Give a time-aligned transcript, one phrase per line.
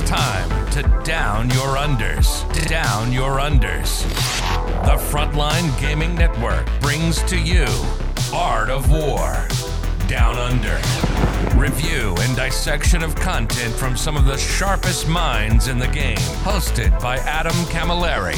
[0.00, 2.46] It's time to down your unders.
[2.68, 4.04] Down your unders.
[4.84, 7.66] The Frontline Gaming Network brings to you
[8.32, 9.48] Art of War.
[10.06, 10.78] Down Under.
[11.58, 16.16] Review and dissection of content from some of the sharpest minds in the game.
[16.44, 18.36] Hosted by Adam Camilleri.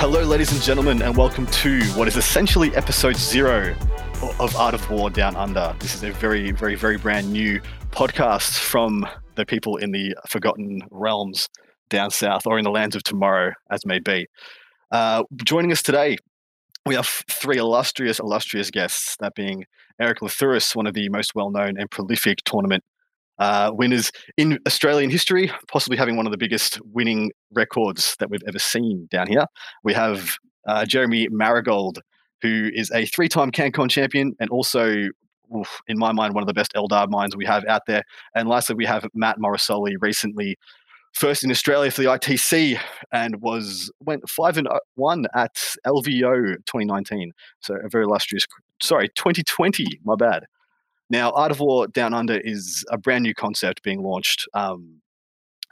[0.00, 3.76] Hello, ladies and gentlemen, and welcome to what is essentially episode zero
[4.40, 5.76] of Art of War Down Under.
[5.80, 7.60] This is a very, very, very brand new
[7.96, 11.48] podcast from the people in the Forgotten Realms
[11.88, 14.26] down south or in the lands of tomorrow, as may be.
[14.92, 16.18] Uh, joining us today,
[16.84, 19.64] we have three illustrious, illustrious guests, that being
[19.98, 22.84] Eric Lathouris, one of the most well known and prolific tournament
[23.38, 28.44] uh, winners in Australian history, possibly having one of the biggest winning records that we've
[28.46, 29.46] ever seen down here.
[29.84, 30.36] We have
[30.68, 32.00] uh, Jeremy Marigold,
[32.42, 35.08] who is a three time CanCon champion and also,
[35.54, 38.02] oof, in my mind, one of the best Eldar minds we have out there.
[38.34, 40.56] And lastly, we have Matt Morrisoli, recently
[41.16, 42.78] first in Australia for the ITC
[43.10, 45.54] and was went five and uh, one at
[45.86, 47.32] LVO 2019.
[47.60, 48.44] So a very illustrious,
[48.82, 49.86] sorry, 2020.
[50.04, 50.44] My bad.
[51.08, 54.46] Now, Art of War Down Under is a brand new concept being launched.
[54.54, 55.00] Um,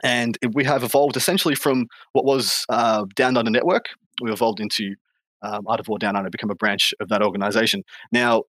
[0.03, 3.89] and we have evolved essentially from what was uh, Down Under Network.
[4.21, 4.95] We evolved into
[5.41, 7.83] um, Art of War Down Under, become a branch of that organization.
[8.11, 8.43] Now,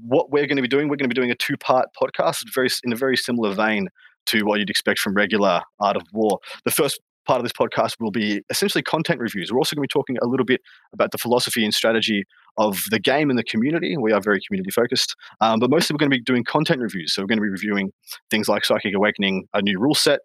[0.00, 2.44] what we're going to be doing, we're going to be doing a two part podcast
[2.54, 3.88] very, in a very similar vein
[4.26, 6.38] to what you'd expect from regular Art of War.
[6.64, 9.52] The first part of this podcast will be essentially content reviews.
[9.52, 10.60] We're also going to be talking a little bit
[10.92, 12.24] about the philosophy and strategy
[12.56, 13.96] of the game and the community.
[13.96, 17.14] We are very community focused, um, but mostly we're going to be doing content reviews.
[17.14, 17.92] So we're going to be reviewing
[18.30, 20.20] things like Psychic Awakening, a new rule set,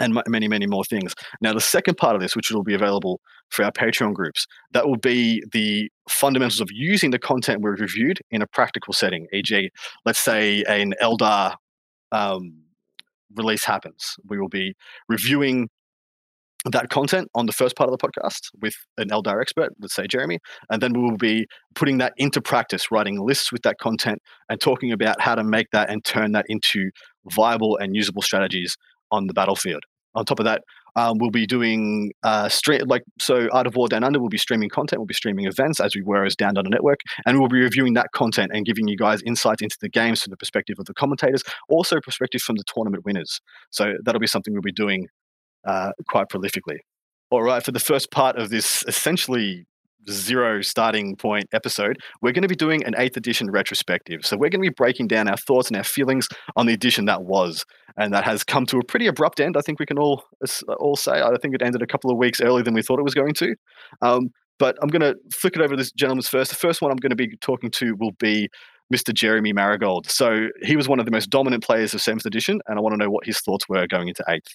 [0.00, 1.14] and many, many more things.
[1.40, 4.88] Now, the second part of this, which will be available for our Patreon groups, that
[4.88, 9.26] will be the fundamentals of using the content we've reviewed in a practical setting.
[9.32, 9.70] E.g.,
[10.04, 11.54] let's say an Eldar
[12.10, 12.62] um,
[13.36, 14.16] release happens.
[14.28, 14.74] We will be
[15.08, 15.68] reviewing
[16.70, 20.06] that content on the first part of the podcast with an Eldar expert, let's say
[20.06, 20.38] Jeremy,
[20.70, 24.60] and then we will be putting that into practice, writing lists with that content and
[24.60, 26.90] talking about how to make that and turn that into
[27.30, 28.76] viable and usable strategies
[29.12, 29.84] on the battlefield.
[30.14, 30.62] On top of that,
[30.94, 33.48] um, we'll be doing uh, stream like so.
[33.50, 35.00] Art of War Down Under We'll be streaming content.
[35.00, 37.94] We'll be streaming events as we were as Down Under Network, and we'll be reviewing
[37.94, 40.94] that content and giving you guys insights into the games from the perspective of the
[40.94, 43.40] commentators, also perspective from the tournament winners.
[43.70, 45.06] So that'll be something we'll be doing
[45.66, 46.78] uh, quite prolifically.
[47.30, 49.64] All right, for the first part of this essentially
[50.10, 54.24] zero starting point episode, we're going to be doing an eighth edition retrospective.
[54.24, 57.04] So we're going to be breaking down our thoughts and our feelings on the edition
[57.06, 57.64] that was,
[57.96, 59.56] and that has come to a pretty abrupt end.
[59.56, 60.24] I think we can all
[60.78, 61.20] all say.
[61.20, 63.34] I think it ended a couple of weeks earlier than we thought it was going
[63.34, 63.54] to.
[64.00, 66.50] Um, but I'm going to flick it over to this gentleman's first.
[66.50, 68.48] The first one I'm going to be talking to will be
[68.92, 69.12] Mr.
[69.12, 70.08] Jeremy Marigold.
[70.08, 72.92] So he was one of the most dominant players of seventh edition, and I want
[72.92, 74.52] to know what his thoughts were going into eighth.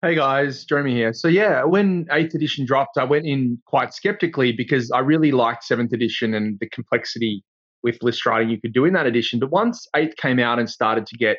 [0.00, 1.12] Hey guys, Jeremy here.
[1.12, 5.64] So yeah, when 8th edition dropped, I went in quite skeptically because I really liked
[5.68, 7.42] 7th edition and the complexity
[7.82, 9.40] with list writing you could do in that edition.
[9.40, 11.38] But once 8th came out and started to get,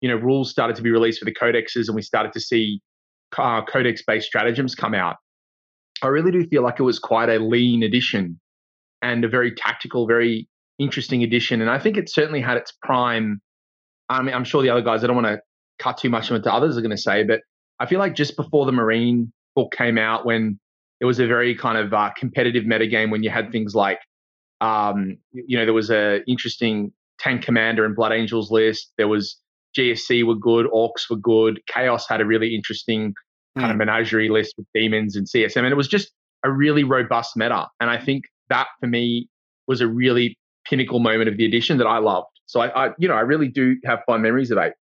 [0.00, 2.80] you know, rules started to be released for the codexes and we started to see
[3.38, 5.14] uh, codex-based stratagems come out,
[6.02, 8.40] I really do feel like it was quite a lean edition
[9.00, 10.48] and a very tactical, very
[10.80, 11.60] interesting edition.
[11.60, 13.40] And I think it certainly had its prime.
[14.08, 15.40] I mean, I'm sure the other guys, I don't want to
[15.78, 17.42] cut too much into others are going to say, but
[17.82, 20.60] I feel like just before the Marine book came out, when
[21.00, 23.98] it was a very kind of uh, competitive metagame, when you had things like,
[24.60, 28.92] um, you know, there was a interesting tank commander and Blood Angels list.
[28.98, 29.36] There was
[29.76, 33.14] GSC were good, Orks were good, Chaos had a really interesting
[33.58, 33.72] kind mm.
[33.72, 36.12] of menagerie list with demons and CSM, and it was just
[36.44, 37.66] a really robust meta.
[37.80, 39.28] And I think that for me
[39.66, 42.28] was a really pinnacle moment of the edition that I loved.
[42.46, 44.74] So I, I you know, I really do have fond memories of it.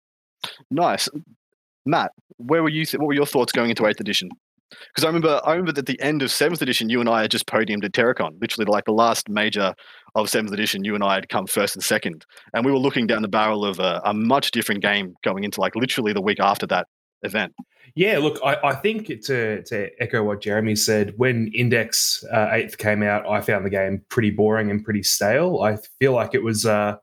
[0.70, 1.08] Nice.
[1.86, 2.12] Matt,
[2.46, 2.84] where were you?
[2.84, 4.30] Th- what were your thoughts going into Eighth Edition?
[4.70, 7.22] Because I remember, I remember that at the end of Seventh Edition, you and I
[7.22, 9.74] had just podiumed at Terracon, literally like the last major
[10.14, 10.84] of Seventh Edition.
[10.84, 12.24] You and I had come first and second,
[12.54, 15.60] and we were looking down the barrel of a, a much different game going into
[15.60, 16.86] like literally the week after that
[17.22, 17.52] event.
[17.96, 22.78] Yeah, look, I, I think to to echo what Jeremy said, when Index uh, Eighth
[22.78, 25.62] came out, I found the game pretty boring and pretty stale.
[25.62, 26.66] I feel like it was.
[26.66, 26.96] Uh,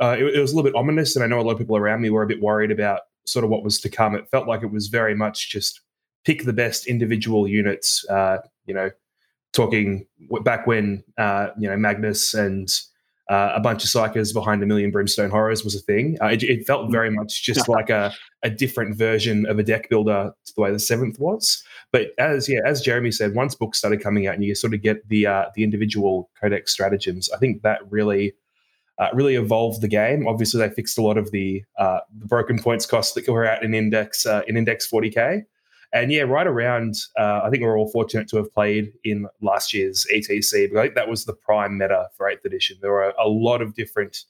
[0.00, 1.76] uh, it, it, was a little bit ominous, and I know a lot of people
[1.76, 4.14] around me were a bit worried about sort of what was to come.
[4.14, 5.80] It felt like it was very much just
[6.24, 8.04] pick the best individual units.
[8.08, 8.90] Uh, you know,
[9.52, 10.06] talking
[10.42, 12.68] back when uh, you know Magnus and
[13.30, 16.18] uh, a bunch of psykers behind a million brimstone horrors was a thing.
[16.20, 19.88] Uh, it, it, felt very much just like a, a different version of a deck
[19.88, 21.62] builder to the way the seventh was.
[21.92, 24.82] But as yeah, as Jeremy said, once books started coming out and you sort of
[24.82, 28.34] get the uh, the individual codex stratagems, I think that really
[28.98, 30.26] uh, really evolved the game.
[30.26, 33.74] Obviously, they fixed a lot of the, uh, broken points costs that were out in
[33.74, 35.44] Index uh, in Index 40k.
[35.94, 39.74] And yeah, right around, uh, I think we're all fortunate to have played in last
[39.74, 42.78] year's ETC, but I think that was the prime meta for 8th edition.
[42.80, 44.24] There were a lot of different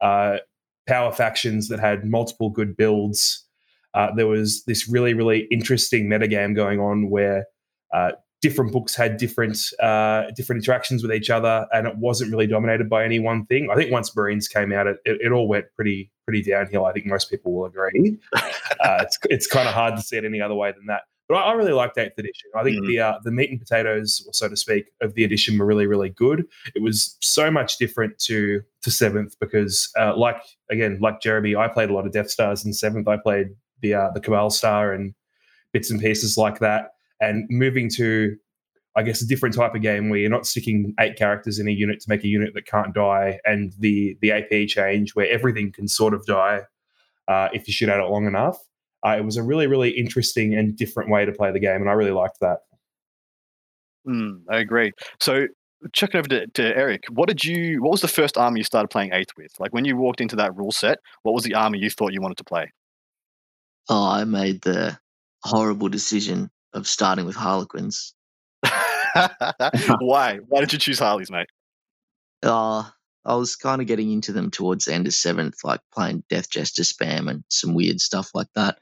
[0.00, 0.38] uh,
[0.86, 3.44] power factions that had multiple good builds.
[3.92, 7.44] Uh, there was this really, really interesting metagame going on where
[8.42, 12.90] different books had different uh, different interactions with each other, and it wasn't really dominated
[12.90, 13.68] by any one thing.
[13.70, 16.84] I think once Marines came out, it, it, it all went pretty pretty downhill.
[16.84, 18.18] I think most people will agree.
[18.34, 21.02] uh, it's it's kind of hard to see it any other way than that.
[21.28, 22.50] But I, I really liked Eighth Edition.
[22.56, 22.86] I think mm.
[22.88, 26.10] the uh, the meat and potatoes, so to speak, of the edition were really really
[26.10, 26.44] good.
[26.74, 31.68] It was so much different to to Seventh because, uh, like again, like Jeremy, I
[31.68, 33.06] played a lot of Death Stars in Seventh.
[33.06, 33.50] I played
[33.80, 35.14] the uh, the Cabal Star and
[35.72, 36.90] bits and pieces like that
[37.22, 38.36] and moving to
[38.94, 41.70] I guess a different type of game where you're not sticking eight characters in a
[41.70, 45.72] unit to make a unit that can't die, and the the AP change where everything
[45.72, 46.60] can sort of die
[47.28, 48.58] uh, if you shoot at it long enough.
[49.04, 51.88] Uh, it was a really really interesting and different way to play the game, and
[51.88, 52.58] I really liked that.
[54.06, 54.92] Mm, I agree.
[55.20, 55.46] So
[55.92, 57.82] checking over to, to, Eric, what did you?
[57.82, 59.52] What was the first army you started playing eighth with?
[59.58, 62.20] Like when you walked into that rule set, what was the army you thought you
[62.20, 62.70] wanted to play?
[63.88, 64.98] Oh, I made the
[65.44, 68.14] horrible decision of starting with Harlequins.
[70.00, 70.38] Why?
[70.48, 71.48] Why did you choose Harleys, mate?
[72.42, 72.84] Uh,
[73.24, 76.50] I was kind of getting into them towards the end of seventh, like playing Death
[76.50, 78.78] Jester spam and some weird stuff like that.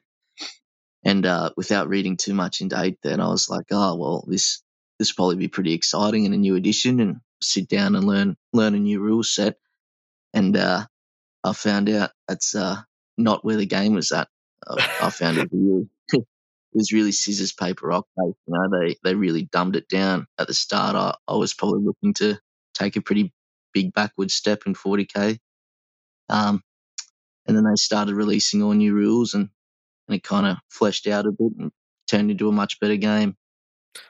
[1.05, 4.63] And uh, without reading too much into eighth, then I was like, oh well, this
[4.99, 8.37] this will probably be pretty exciting in a new edition, and sit down and learn
[8.53, 9.57] learn a new rule set.
[10.35, 10.87] And uh,
[11.43, 12.77] I found out that's uh,
[13.17, 14.29] not where the game was at.
[14.69, 15.89] I, I found it really
[16.73, 18.07] was really scissors paper rock.
[18.17, 20.97] You know, they they really dumbed it down at the start.
[20.97, 22.39] I, I was probably looking to
[22.75, 23.33] take a pretty
[23.73, 25.39] big backward step in 40k.
[26.29, 26.63] Um,
[27.47, 29.49] and then they started releasing all new rules, and,
[30.09, 31.73] and it kind of fleshed out a bit and
[32.07, 33.37] turned into a much better game.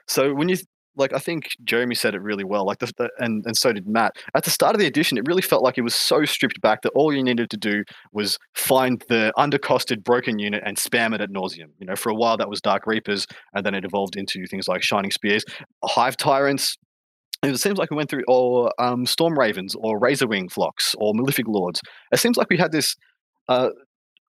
[0.07, 0.57] So when you
[0.95, 2.65] like I think Jeremy said it really well.
[2.65, 4.15] Like the, the, and and so did Matt.
[4.35, 6.81] At the start of the edition, it really felt like it was so stripped back
[6.81, 11.21] that all you needed to do was find the undercosted broken unit and spam it
[11.21, 11.69] at nauseum.
[11.79, 14.67] You know, for a while that was Dark Reapers, and then it evolved into things
[14.67, 15.43] like Shining Spears,
[15.83, 16.77] Hive Tyrants.
[17.43, 21.47] It seems like we went through or um, Storm Ravens or Razorwing Flocks or Malefic
[21.47, 21.81] Lords.
[22.11, 22.95] It seems like we had this
[23.49, 23.69] uh,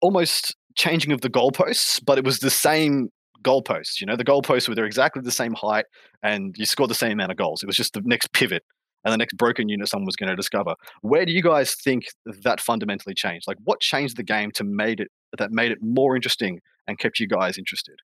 [0.01, 3.11] almost changing of the goalposts, but it was the same
[3.43, 4.01] goalposts.
[4.01, 5.87] You know, the goalposts were they're exactly the same height,
[6.23, 7.63] and you scored the same amount of goals.
[7.63, 8.63] It was just the next pivot
[9.05, 10.75] and the next broken unit someone was going to discover.
[11.01, 12.05] Where do you guys think
[12.45, 13.47] that fundamentally changed?
[13.49, 15.09] Like, what changed the game to made it
[15.39, 17.97] that made it more interesting and kept you guys interested?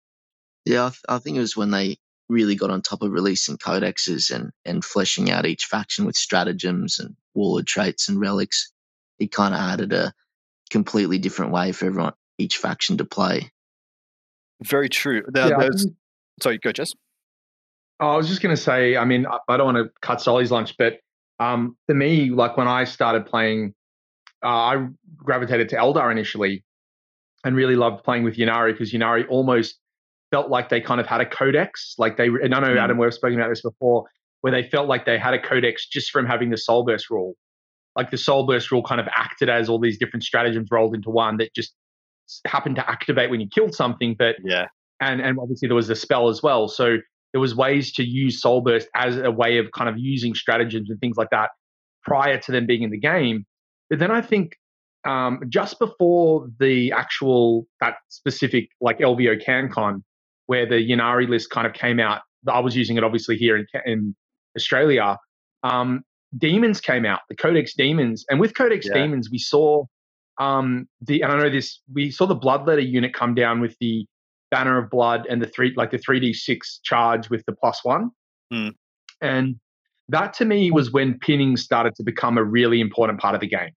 [0.66, 1.98] Yeah, I, th- I think it was when they
[2.30, 7.00] really got on top of releasing codexes and and fleshing out each faction with stratagems
[7.00, 8.72] and warlord traits and relics.
[9.19, 10.13] It kind of added a
[10.69, 13.51] completely different way for everyone each faction to play.
[14.63, 15.24] Very true.
[15.27, 15.88] There, yeah, there's,
[16.42, 16.94] sorry, go, Jez.
[18.00, 20.75] I was just going to say, I mean, I don't want to cut Solly's lunch,
[20.77, 21.00] but
[21.39, 23.74] um, for me, like when I started playing,
[24.44, 26.63] uh, I gravitated to Eldar initially
[27.44, 29.80] and really loved playing with Ynnari because Ynnari almost
[30.31, 31.95] felt like they kind of had a codex.
[31.98, 32.80] Like they, and I know mm.
[32.80, 34.06] Adam, we've spoken about this before,
[34.42, 37.35] where they felt like they had a codex just from having the Soul Burst rule.
[37.95, 41.09] Like the Soul Burst rule kind of acted as all these different stratagems rolled into
[41.09, 41.73] one that just
[42.46, 44.68] happened to activate when you killed something, but yeah,
[45.02, 46.68] and and obviously there was a spell as well.
[46.68, 46.98] So
[47.34, 50.90] there was ways to use Soul Burst as a way of kind of using stratagems
[50.90, 51.50] and things like that
[52.04, 53.46] prior to them being in the game.
[53.90, 54.54] But then I think
[55.07, 60.02] um, just before the actual that specific like LVO CanCon,
[60.48, 63.66] where the Ynnari list kind of came out, I was using it obviously here in
[63.86, 64.16] in
[64.56, 65.18] Australia.
[65.64, 66.04] Um,
[66.38, 68.94] demons came out, the Codex Demons, and with Codex yeah.
[68.94, 69.86] Demons, we saw
[70.39, 74.06] um, the and I know this we saw the bloodletter unit come down with the
[74.51, 77.79] banner of blood and the three like the three d six charge with the plus
[77.83, 78.11] one,
[78.53, 78.71] mm.
[79.21, 79.56] and
[80.09, 83.47] that to me was when pinning started to become a really important part of the
[83.47, 83.71] game.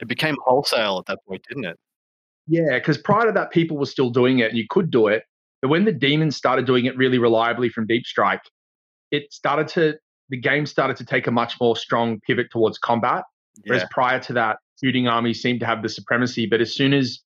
[0.00, 1.78] It became wholesale at that point, didn't it?
[2.46, 5.22] Yeah, because prior to that, people were still doing it, and you could do it.
[5.62, 8.42] But when the demons started doing it really reliably from Deep Strike,
[9.10, 9.96] it started to
[10.30, 13.24] the game started to take a much more strong pivot towards combat.
[13.58, 13.62] Yeah.
[13.66, 16.46] Whereas prior to that, shooting armies seemed to have the supremacy.
[16.46, 17.20] But as soon as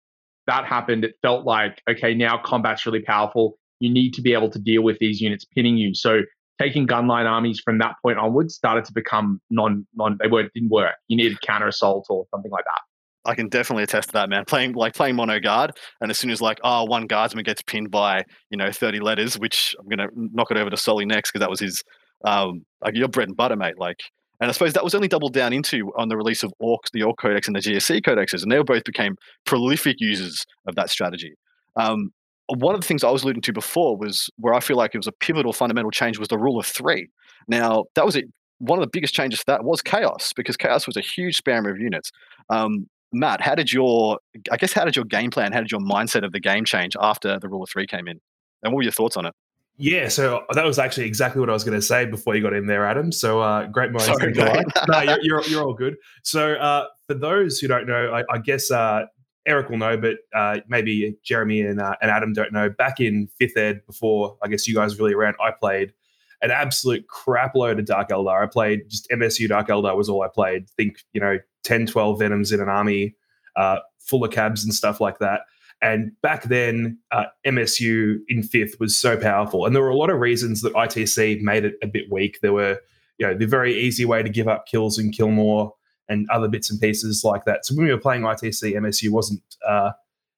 [0.46, 3.58] that happened, it felt like, okay, now combat's really powerful.
[3.80, 5.94] You need to be able to deal with these units pinning you.
[5.94, 6.20] So
[6.60, 10.70] taking gunline armies from that point onwards started to become non non they weren't didn't
[10.70, 10.94] work.
[11.08, 12.80] You needed counter assault or something like that.
[13.26, 14.44] I can definitely attest to that, man.
[14.44, 17.90] Playing like playing mono guard, and as soon as like oh one guardsman gets pinned
[17.90, 21.40] by you know thirty letters, which I'm gonna knock it over to Solly next because
[21.40, 21.82] that was his
[22.24, 23.78] um like your bread and butter, mate.
[23.78, 24.00] Like
[24.40, 27.02] And I suppose that was only doubled down into on the release of Ork, the
[27.02, 31.34] Ork Codex and the GSC codexes, and they both became prolific users of that strategy.
[31.76, 32.10] Um,
[32.48, 34.98] one of the things I was alluding to before was where I feel like it
[34.98, 37.08] was a pivotal fundamental change was the rule of three.
[37.48, 38.26] Now that was it.
[38.58, 41.70] One of the biggest changes to that was chaos because chaos was a huge spammer
[41.70, 42.10] of units.
[42.50, 44.18] Um, Matt, how did your
[44.50, 46.96] I guess how did your game plan, how did your mindset of the game change
[47.00, 48.20] after the rule of three came in?
[48.62, 49.34] And what were your thoughts on it?
[49.76, 52.52] Yeah, so that was actually exactly what I was going to say before you got
[52.52, 53.10] in there, Adam.
[53.10, 54.32] So uh, great minds Sorry,
[54.88, 55.96] no, you're, you're, you're, all good.
[56.22, 59.06] So uh, for those who don't know, I, I guess uh,
[59.46, 62.70] Eric will know, but uh, maybe Jeremy and, uh, and Adam don't know.
[62.70, 65.92] Back in fifth ed, before I guess you guys really around, I played
[66.40, 68.44] an absolute crap load of Dark Eldar.
[68.44, 70.70] I played just MSU Dark Eldar was all I played.
[70.70, 73.16] Think you know 10, 12 Venoms in an army,
[73.56, 75.40] uh, full of cabs and stuff like that.
[75.84, 79.66] And back then, uh, MSU in fifth was so powerful.
[79.66, 82.38] And there were a lot of reasons that ITC made it a bit weak.
[82.40, 82.80] There were,
[83.18, 85.74] you know, the very easy way to give up kills and kill more
[86.08, 87.66] and other bits and pieces like that.
[87.66, 89.90] So when we were playing ITC, MSU wasn't, uh,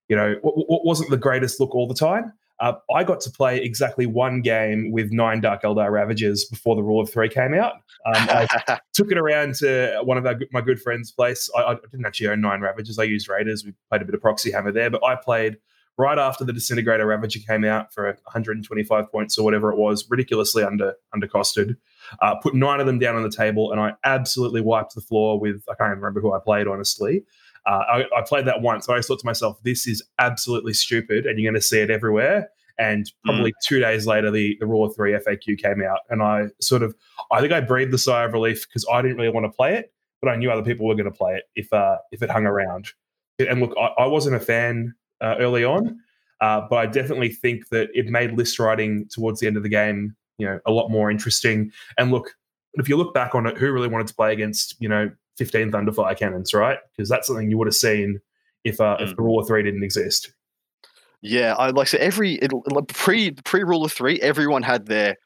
[0.09, 2.33] you know, w- w- wasn't the greatest look all the time.
[2.59, 6.83] Uh, I got to play exactly one game with nine Dark Eldar Ravagers before the
[6.83, 7.75] Rule of Three came out.
[8.07, 11.51] Um, I took it around to one of our, my good friends' place.
[11.57, 12.99] I, I, didn't actually own nine Ravagers.
[12.99, 13.65] I used Raiders.
[13.65, 15.59] We played a bit of Proxy Hammer there, but I played
[15.99, 20.63] right after the Disintegrator Ravager came out for 125 points or whatever it was, ridiculously
[20.63, 21.77] under undercosted.
[22.23, 25.39] Uh, put nine of them down on the table, and I absolutely wiped the floor
[25.39, 27.25] with I can't even remember who I played honestly.
[27.67, 28.89] Uh, I, I, played that once.
[28.89, 32.49] I thought to myself, this is absolutely stupid, and you're going to see it everywhere.
[32.79, 33.55] And probably mm.
[33.65, 36.95] two days later, the the Raw Three FAQ came out, and I sort of,
[37.33, 39.75] I think I breathed a sigh of relief because I didn't really want to play
[39.75, 42.31] it, but I knew other people were going to play it if uh, if it
[42.31, 42.89] hung around.
[43.39, 45.99] And look, I, I wasn't a fan uh, early on,
[46.41, 49.69] uh, but I definitely think that it made list writing towards the end of the
[49.69, 51.73] game, you know, a lot more interesting.
[51.99, 52.35] And look,
[52.75, 55.71] if you look back on it, who really wanted to play against, you know, 15
[55.71, 56.79] Thunderfire cannons, right?
[56.97, 58.21] Because that's something you would have seen
[58.65, 59.03] if uh, mm.
[59.09, 60.33] if the rule of three didn't exist.
[61.23, 62.53] Yeah, I like so every it,
[62.89, 65.17] pre pre rule of three, everyone had their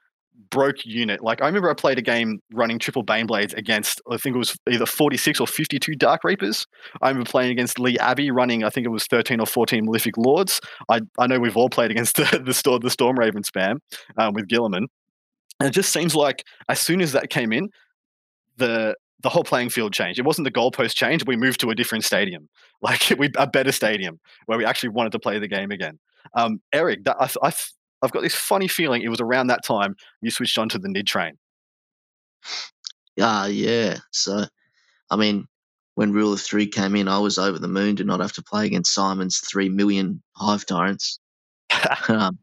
[0.50, 1.22] broke unit.
[1.22, 4.56] Like I remember I played a game running triple Baneblades against I think it was
[4.70, 6.66] either 46 or 52 Dark Reapers.
[7.02, 10.16] I remember playing against Lee Abbey running I think it was 13 or 14 Malefic
[10.16, 10.60] Lords.
[10.88, 13.76] I, I know we've all played against the the, Storm, the Storm Raven spam
[14.16, 14.86] um, with Guilliman.
[15.58, 17.68] And it just seems like as soon as that came in,
[18.56, 20.18] the the whole playing field changed.
[20.18, 21.24] It wasn't the goalpost change.
[21.26, 22.48] We moved to a different stadium,
[22.82, 25.98] like we a better stadium where we actually wanted to play the game again.
[26.34, 27.52] Um, Eric, that, I, I,
[28.02, 30.88] I've got this funny feeling it was around that time you switched on to the
[30.88, 31.38] Nid train.
[33.20, 33.98] Ah, uh, yeah.
[34.12, 34.44] So,
[35.10, 35.46] I mean,
[35.94, 38.42] when Rule of Three came in, I was over the moon to not have to
[38.42, 41.18] play against Simon's three million Hive Tyrants.
[42.08, 42.38] um,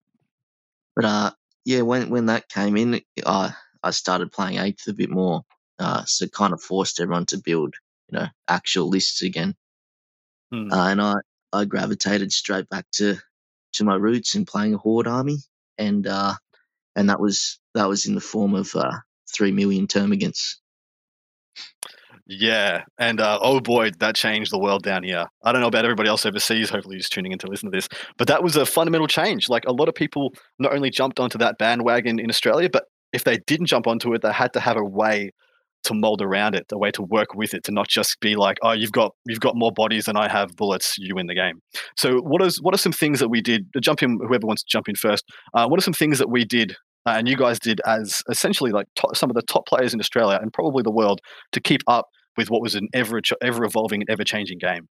[0.95, 1.31] but uh,
[1.65, 3.53] yeah, when when that came in, I
[3.83, 5.43] I started playing eighth a bit more.
[5.79, 7.75] Uh, so kind of forced everyone to build,
[8.09, 9.55] you know, actual lists again.
[10.51, 10.71] Hmm.
[10.71, 11.15] Uh, and I,
[11.53, 13.17] I gravitated straight back to,
[13.73, 15.37] to my roots in playing a horde army,
[15.77, 16.33] and uh,
[16.95, 18.97] and that was that was in the form of uh,
[19.31, 20.55] three million termagants.
[22.29, 25.27] Yeah, and uh, oh boy, that changed the world down here.
[25.43, 26.69] I don't know about everybody else overseas.
[26.69, 29.47] Hopefully, who's tuning in to listen to this, but that was a fundamental change.
[29.47, 33.23] Like a lot of people not only jumped onto that bandwagon in Australia, but if
[33.23, 35.31] they didn't jump onto it, they had to have a way
[35.83, 38.57] to mold around it, a way to work with it, to not just be like,
[38.61, 41.61] oh, you've got you've got more bodies than I have bullets, you win the game.
[41.95, 43.67] So what is what are some things that we did?
[43.81, 45.25] Jump in, whoever wants to jump in first.
[45.53, 46.75] Uh, what are some things that we did
[47.07, 50.39] uh, and you guys did as essentially like some of the top players in Australia
[50.41, 51.21] and probably the world
[51.53, 54.87] to keep up with what was an ever ever evolving and ever changing game?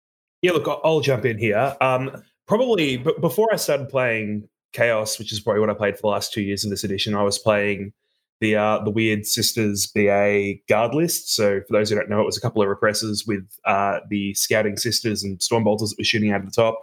[0.42, 1.76] Yeah, look, I'll jump in here.
[1.82, 6.02] Um, probably, but before I started playing Chaos, which is probably what I played for
[6.02, 7.94] the last two years in this edition, I was playing
[8.42, 11.34] the uh, the Weird Sisters BA guard list.
[11.34, 14.34] So for those who don't know, it was a couple of repressors with uh, the
[14.34, 16.78] Scouting Sisters and Stormbolters that were shooting out of the top,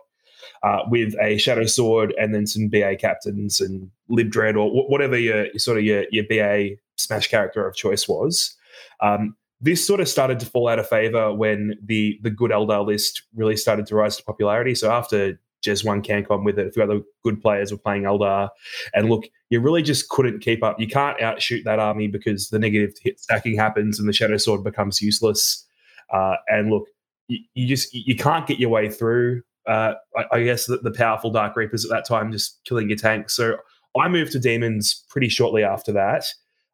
[0.63, 5.19] uh, with a Shadow Sword and then some BA captains and Lib Dread or whatever
[5.19, 8.57] your, sort of your, your BA smash character of choice was.
[9.01, 12.87] Um, this sort of started to fall out of favor when the the good Eldar
[12.87, 14.77] list really started to rise to popularity.
[14.77, 16.69] So after Jez won CanCon with it.
[16.69, 18.49] A few other good players were playing Eldar.
[18.95, 20.79] And look, you really just couldn't keep up.
[20.79, 24.63] You can't outshoot that army because the negative hit stacking happens and the Shadow Sword
[24.63, 25.67] becomes useless.
[26.13, 26.87] Uh, and look,
[27.29, 29.43] you, you, just you can't get your way through.
[29.67, 32.97] Uh, I, I, guess the, the, powerful Dark Reapers at that time just killing your
[32.97, 33.35] tanks.
[33.35, 33.57] So
[34.01, 36.25] I moved to Demons pretty shortly after that.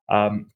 [0.09, 0.53] Um,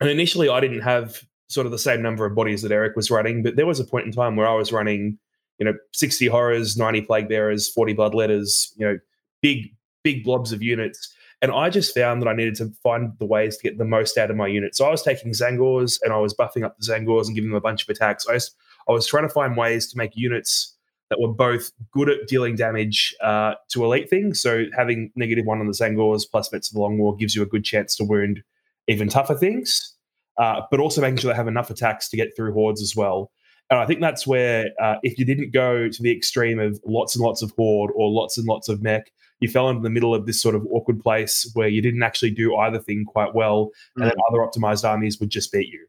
[0.00, 3.10] and initially, I didn't have sort of the same number of bodies that Eric was
[3.10, 5.18] running, but there was a point in time where I was running
[5.60, 8.98] you know, 60 horrors, 90 plague bearers, 40 bloodletters, you know,
[9.42, 11.14] big, big blobs of units.
[11.42, 14.18] And I just found that I needed to find the ways to get the most
[14.18, 14.74] out of my unit.
[14.74, 17.56] So I was taking Tzaangors and I was buffing up the Tzaangors and giving them
[17.56, 18.26] a bunch of attacks.
[18.28, 18.50] I was,
[18.88, 20.74] I was trying to find ways to make units
[21.10, 24.40] that were both good at dealing damage uh, to elite things.
[24.40, 27.42] So having negative one on the Tzaangors plus Vets of the Long War gives you
[27.42, 28.42] a good chance to wound
[28.86, 29.94] even tougher things,
[30.38, 33.30] uh, but also making sure they have enough attacks to get through hordes as well.
[33.70, 37.14] And I think that's where, uh, if you didn't go to the extreme of lots
[37.14, 40.14] and lots of horde or lots and lots of mech, you fell into the middle
[40.14, 43.66] of this sort of awkward place where you didn't actually do either thing quite well,
[43.66, 44.02] mm-hmm.
[44.02, 44.22] and then mm.
[44.28, 45.86] other optimized armies would just beat you.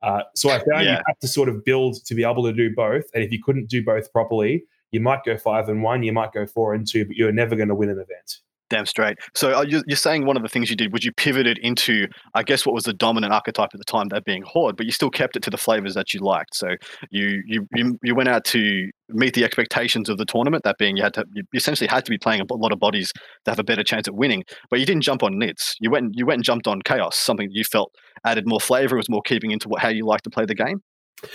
[0.00, 0.98] Uh, so I found yeah.
[0.98, 3.04] you have to sort of build to be able to do both.
[3.14, 6.32] And if you couldn't do both properly, you might go five and one, you might
[6.32, 8.38] go four and two, but you're never going to win an event.
[8.70, 9.18] Damn straight.
[9.34, 12.66] So you're saying one of the things you did was you pivoted into, I guess,
[12.66, 15.36] what was the dominant archetype at the time, that being Horde, but you still kept
[15.36, 16.54] it to the flavors that you liked.
[16.54, 16.76] So
[17.10, 20.64] you you you, you went out to meet the expectations of the tournament.
[20.64, 23.10] That being, you had to you essentially had to be playing a lot of bodies
[23.44, 24.44] to have a better chance at winning.
[24.70, 25.72] But you didn't jump on Nids.
[25.80, 27.94] You went you went and jumped on chaos, something you felt
[28.24, 30.54] added more flavor, it was more keeping into what, how you like to play the
[30.54, 30.82] game.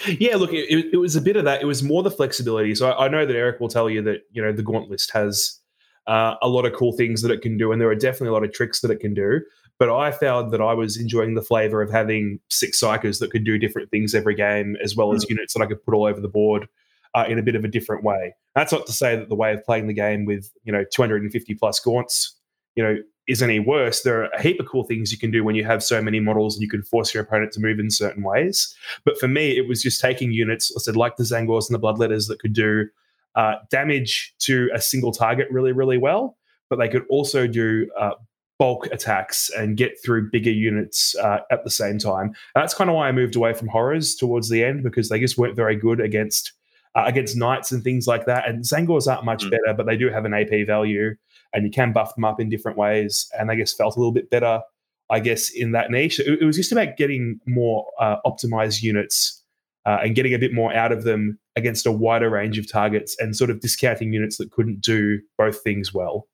[0.07, 1.61] Yeah, look, it, it was a bit of that.
[1.61, 2.73] It was more the flexibility.
[2.73, 5.11] So I, I know that Eric will tell you that you know the Gaunt list
[5.11, 5.59] has
[6.07, 8.33] uh, a lot of cool things that it can do, and there are definitely a
[8.33, 9.41] lot of tricks that it can do.
[9.79, 13.43] But I found that I was enjoying the flavor of having six psykers that could
[13.43, 15.31] do different things every game, as well as mm.
[15.31, 16.67] units that I could put all over the board
[17.15, 18.35] uh, in a bit of a different way.
[18.55, 21.55] That's not to say that the way of playing the game with you know 250
[21.55, 22.35] plus gaunts,
[22.75, 24.01] you know, is any worse.
[24.01, 26.19] There are a heap of cool things you can do when you have so many
[26.19, 28.75] models and you can force your opponent to move in certain ways.
[29.05, 31.85] But for me, it was just taking units, I said, like the Tzaangors and the
[31.85, 32.87] Bloodletters that could do
[33.35, 36.37] uh, damage to a single target really, really well,
[36.69, 38.11] but they could also do uh,
[38.59, 42.33] bulk attacks and get through bigger units uh, at the same time.
[42.55, 45.37] That's kind of why I moved away from horrors towards the end because they just
[45.37, 46.53] weren't very good against
[46.95, 48.47] uh, against knights and things like that.
[48.47, 49.51] And Tzaangors aren't much mm.
[49.51, 51.15] better, but they do have an AP value,
[51.51, 53.29] and you can buff them up in different ways.
[53.37, 54.61] And I guess felt a little bit better,
[55.09, 56.19] I guess, in that niche.
[56.19, 59.41] It, it was just about getting more uh, optimized units
[59.85, 63.15] uh, and getting a bit more out of them against a wider range of targets
[63.19, 66.27] and sort of discounting units that couldn't do both things well.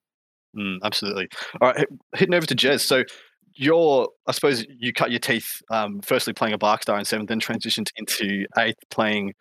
[0.58, 1.28] Mm, absolutely.
[1.62, 2.82] All right, hitting over to Jez.
[2.82, 3.04] So
[3.54, 7.40] you're, I suppose, you cut your teeth um, firstly playing a Barkstar in seventh, then
[7.40, 9.34] transitioned into eighth playing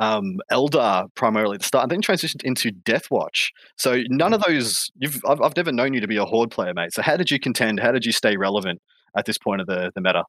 [0.00, 3.48] um, Eldar primarily at the start, and then transitioned into Deathwatch.
[3.76, 6.72] So none of those, you've, I've, I've never known you to be a Horde player,
[6.74, 6.92] mate.
[6.92, 7.80] So how did you contend?
[7.80, 8.80] How did you stay relevant
[9.16, 10.24] at this point of the, the meta?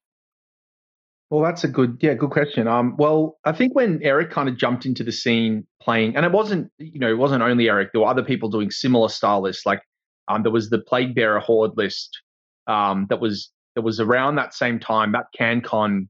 [1.32, 2.68] Well, that's a good, yeah, good question.
[2.68, 6.32] Um, well, I think when Eric kind of jumped into the scene playing, and it
[6.32, 7.90] wasn't, you know, it wasn't only Eric.
[7.92, 9.66] There were other people doing similar style lists.
[9.66, 9.82] Like,
[10.28, 12.22] um, there was the Plague Bearer Horde list,
[12.68, 16.08] um, that was that was around that same time that CanCon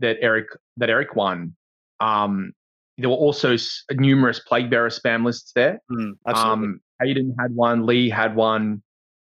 [0.00, 0.46] that Eric
[0.76, 1.54] that Eric won.
[2.00, 2.52] Um,
[2.98, 3.56] there were also
[3.92, 5.80] numerous Plague Bearer spam lists there.
[5.90, 8.82] Mm, um, Hayden had one, Lee had one.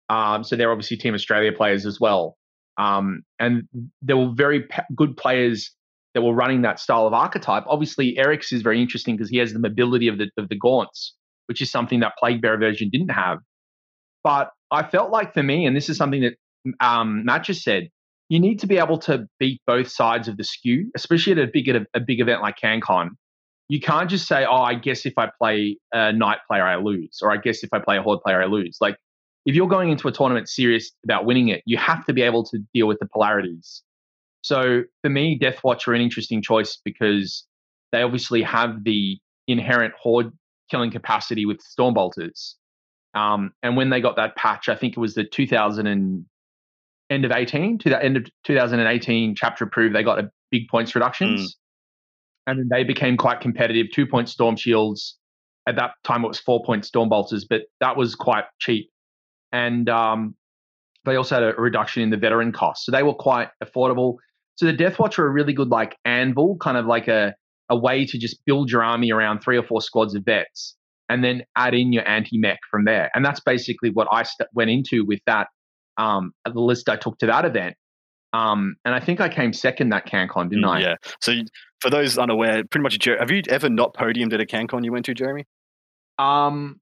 [0.09, 2.37] Um, so they're obviously Team Australia players as well.
[2.81, 3.67] Um, and
[4.01, 5.71] there were very p- good players
[6.13, 7.63] that were running that style of archetype.
[7.67, 11.13] Obviously, Eric's is very interesting because he has the mobility of the of the gaunts,
[11.45, 13.37] which is something that Plague Bearer version didn't have.
[14.23, 16.33] But I felt like for me, and this is something that
[16.79, 17.89] um, Matt just said,
[18.29, 21.47] you need to be able to beat both sides of the skew, especially at a
[21.51, 23.09] big a, a big event like CanCon.
[23.69, 27.19] You can't just say, "Oh, I guess if I play a knight player, I lose,"
[27.21, 28.97] or "I guess if I play a horde player, I lose." Like
[29.45, 32.43] if you're going into a tournament serious about winning it, you have to be able
[32.45, 33.83] to deal with the polarities.
[34.41, 37.45] So for me, Deathwatch are an interesting choice because
[37.91, 40.31] they obviously have the inherent horde
[40.69, 42.53] killing capacity with Stormbolters.
[43.13, 46.25] Um, and when they got that patch, I think it was the 2000 and
[47.09, 50.95] end of 18 to the end of 2018 chapter approved, they got a big points
[50.95, 51.41] reductions.
[51.41, 51.55] Mm.
[52.47, 55.17] And then they became quite competitive, two point storm shields.
[55.67, 58.90] At that time, it was four point storm bolters, but that was quite cheap
[59.51, 60.35] and um,
[61.05, 62.85] they also had a reduction in the veteran costs.
[62.85, 64.15] So they were quite affordable.
[64.55, 67.33] So the Death Watch are a really good like anvil, kind of like a,
[67.69, 70.75] a way to just build your army around three or four squads of vets
[71.09, 73.09] and then add in your anti-mech from there.
[73.13, 75.47] And that's basically what I st- went into with that,
[75.97, 77.75] um, the list I took to that event.
[78.33, 80.79] Um, and I think I came second that CanCon, didn't mm, I?
[80.79, 80.95] Yeah.
[81.19, 81.33] So
[81.81, 85.05] for those unaware, pretty much, have you ever not podiumed at a CanCon you went
[85.05, 85.45] to, Jeremy?
[86.17, 86.79] Um,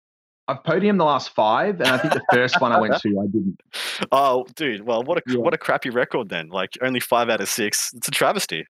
[0.49, 3.27] I've podiumed the last five, and I think the first one I went to, I
[3.27, 3.61] didn't.
[4.11, 4.81] Oh, dude!
[4.81, 5.35] Well, what a yeah.
[5.37, 6.47] what a crappy record then.
[6.47, 7.93] Like only five out of six.
[7.93, 8.65] It's a travesty.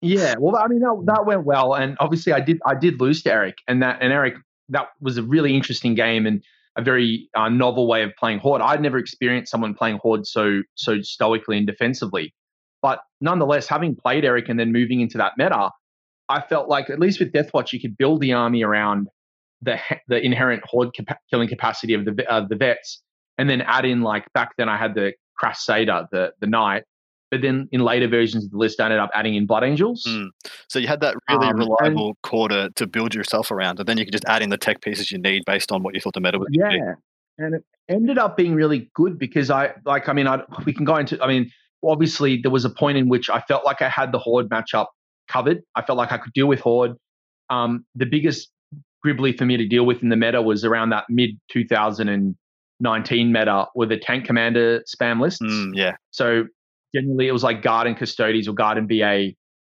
[0.00, 3.22] yeah, well, I mean that, that went well, and obviously I did I did lose
[3.24, 4.36] to Eric, and that and Eric
[4.70, 6.42] that was a really interesting game and
[6.76, 8.62] a very uh, novel way of playing Horde.
[8.62, 12.32] I'd never experienced someone playing Horde so so stoically and defensively,
[12.80, 15.70] but nonetheless, having played Eric and then moving into that meta,
[16.28, 19.08] I felt like at least with Deathwatch, you could build the army around
[19.62, 20.90] the the inherent horde
[21.30, 23.02] killing capacity of the of the vets,
[23.38, 26.84] and then add in like back then I had the Crusader, the the knight,
[27.30, 30.04] but then in later versions of the list, I ended up adding in Blood Angels.
[30.06, 30.28] Mm.
[30.68, 33.96] So you had that really Um, and- reliable quarter to build yourself around, and then
[33.98, 36.14] you could just add in the tech pieces you need based on what you thought
[36.14, 36.48] the meta was.
[36.52, 36.94] Yeah,
[37.38, 40.08] and it ended up being really good because I like.
[40.08, 41.20] I mean, I we can go into.
[41.22, 41.50] I mean,
[41.82, 44.86] obviously there was a point in which I felt like I had the Horde matchup
[45.28, 45.62] covered.
[45.74, 46.94] I felt like I could deal with Horde.
[47.50, 48.51] Um, the biggest
[49.04, 53.66] gribbly for me to deal with in the meta was around that mid 2019 meta
[53.74, 55.42] with the tank commander spam lists.
[55.42, 55.92] Mm, yeah.
[56.10, 56.44] So
[56.94, 59.32] generally it was like guard and Custodes or guard and BA.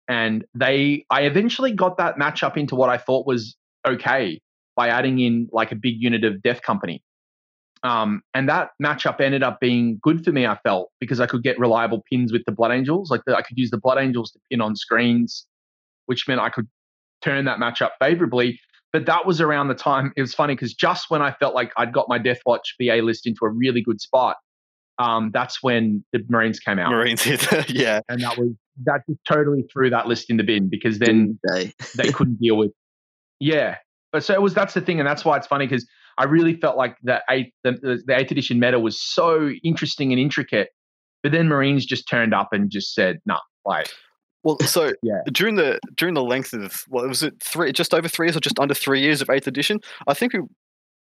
[0.08, 3.56] And they I eventually got that matchup into what I thought was
[3.86, 4.40] okay
[4.76, 7.02] by adding in like a big unit of Death Company.
[7.84, 11.42] Um, and that matchup ended up being good for me, I felt, because I could
[11.42, 13.10] get reliable pins with the Blood Angels.
[13.10, 15.46] Like the, I could use the Blood Angels to pin on screens,
[16.06, 16.68] which meant I could
[17.22, 18.60] turn that matchup favorably.
[18.92, 21.72] But that was around the time, it was funny because just when I felt like
[21.76, 24.36] I'd got my Death Watch BA list into a really good spot,
[24.98, 26.90] um, that's when the Marines came out.
[26.90, 27.26] Marines
[27.68, 28.00] yeah.
[28.08, 28.50] And that was,
[28.84, 31.72] that just totally threw that list in the bin because then Day.
[31.96, 32.70] they couldn't deal with.
[33.40, 33.76] Yeah,
[34.12, 34.54] but so it was.
[34.54, 37.52] That's the thing, and that's why it's funny because I really felt like the eighth,
[37.64, 40.68] the, the, eighth edition meta was so interesting and intricate,
[41.24, 43.88] but then Marines just turned up and just said, "No, like
[44.44, 45.20] Well, so Yeah.
[45.32, 48.40] during the during the length of what was it three just over three years or
[48.40, 50.40] just under three years of eighth edition, I think we,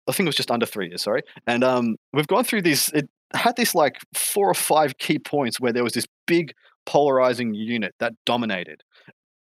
[0.09, 1.03] I think it was just under three years.
[1.03, 2.88] Sorry, and um, we've gone through these.
[2.90, 6.53] It had this like four or five key points where there was this big
[6.87, 8.83] polarizing unit that dominated,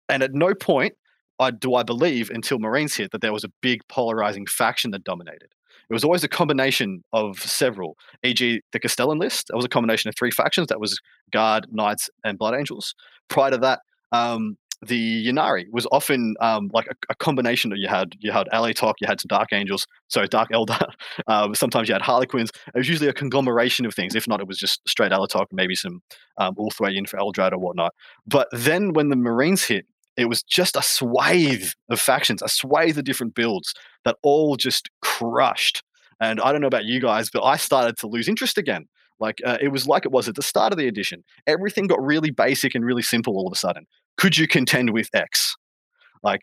[0.09, 0.93] and at no point
[1.39, 5.03] I do I believe until Marines hit that there was a big polarizing faction that
[5.03, 5.51] dominated.
[5.89, 9.47] It was always a combination of several, e.g., the Castellan list.
[9.47, 10.67] That was a combination of three factions.
[10.67, 10.99] That was
[11.31, 12.95] Guard, Knights, and Blood Angels.
[13.29, 13.79] Prior to that,
[14.11, 18.13] um, the Ynnari was often um, like a, a combination that you had.
[18.19, 20.87] You had Talk, you had some Dark Angels, so Dark Eldar.
[21.27, 22.49] um, sometimes you had Harlequins.
[22.67, 24.15] It was usually a conglomeration of things.
[24.15, 26.01] If not, it was just straight Talk, maybe some
[26.37, 27.93] um, Ulthwé in for Eldrad or whatnot.
[28.27, 29.85] But then when the Marines hit,
[30.17, 33.73] it was just a swathe of factions, a swathe of different builds
[34.05, 35.83] that all just crushed.
[36.19, 38.85] And I don't know about you guys, but I started to lose interest again.
[39.19, 41.23] Like uh, it was like it was at the start of the edition.
[41.47, 43.85] Everything got really basic and really simple all of a sudden.
[44.17, 45.55] Could you contend with X?
[46.23, 46.41] Like,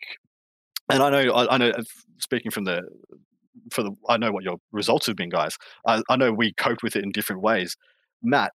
[0.89, 1.69] and I know, I, I know.
[1.69, 1.83] uh,
[2.19, 2.83] Speaking from the,
[3.71, 5.57] for the, I know what your results have been, guys.
[5.87, 7.75] I, I know we coped with it in different ways.
[8.21, 8.51] Matt,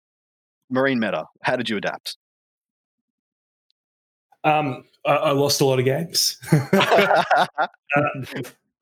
[0.68, 2.16] Marine Meta, how did you adapt?
[4.44, 6.38] Um, I, I lost a lot of games.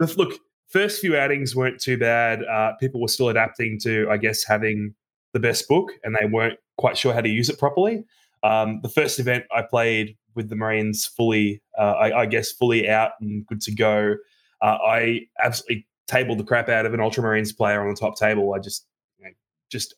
[0.01, 2.43] But look, first few outings weren't too bad.
[2.45, 4.95] Uh, people were still adapting to, I guess, having
[5.35, 8.05] the best book, and they weren't quite sure how to use it properly.
[8.43, 12.89] Um, the first event I played with the Marines fully, uh, I, I guess, fully
[12.89, 14.17] out and good to go.
[14.63, 18.55] Uh, I absolutely tabled the crap out of an Ultramarines player on the top table.
[18.55, 18.87] I just,
[19.19, 19.31] you know,
[19.71, 19.95] just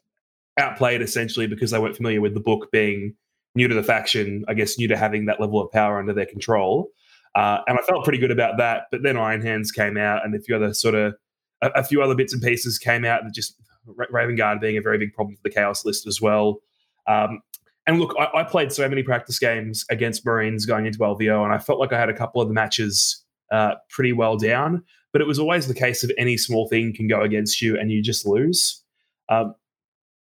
[0.58, 3.14] outplayed essentially because they weren't familiar with the book, being
[3.54, 4.44] new to the faction.
[4.48, 6.90] I guess new to having that level of power under their control.
[7.34, 8.84] Uh, and I felt pretty good about that.
[8.90, 11.14] But then Iron Hands came out, and a few other sort of
[11.62, 13.22] a, a few other bits and pieces came out.
[13.24, 16.60] That just Raven Guard being a very big problem for the Chaos list as well.
[17.06, 17.40] Um,
[17.86, 21.52] and look, I, I played so many practice games against Marines going into LVO, and
[21.52, 24.84] I felt like I had a couple of the matches uh, pretty well down.
[25.12, 27.90] But it was always the case of any small thing can go against you, and
[27.90, 28.82] you just lose.
[29.28, 29.54] Um,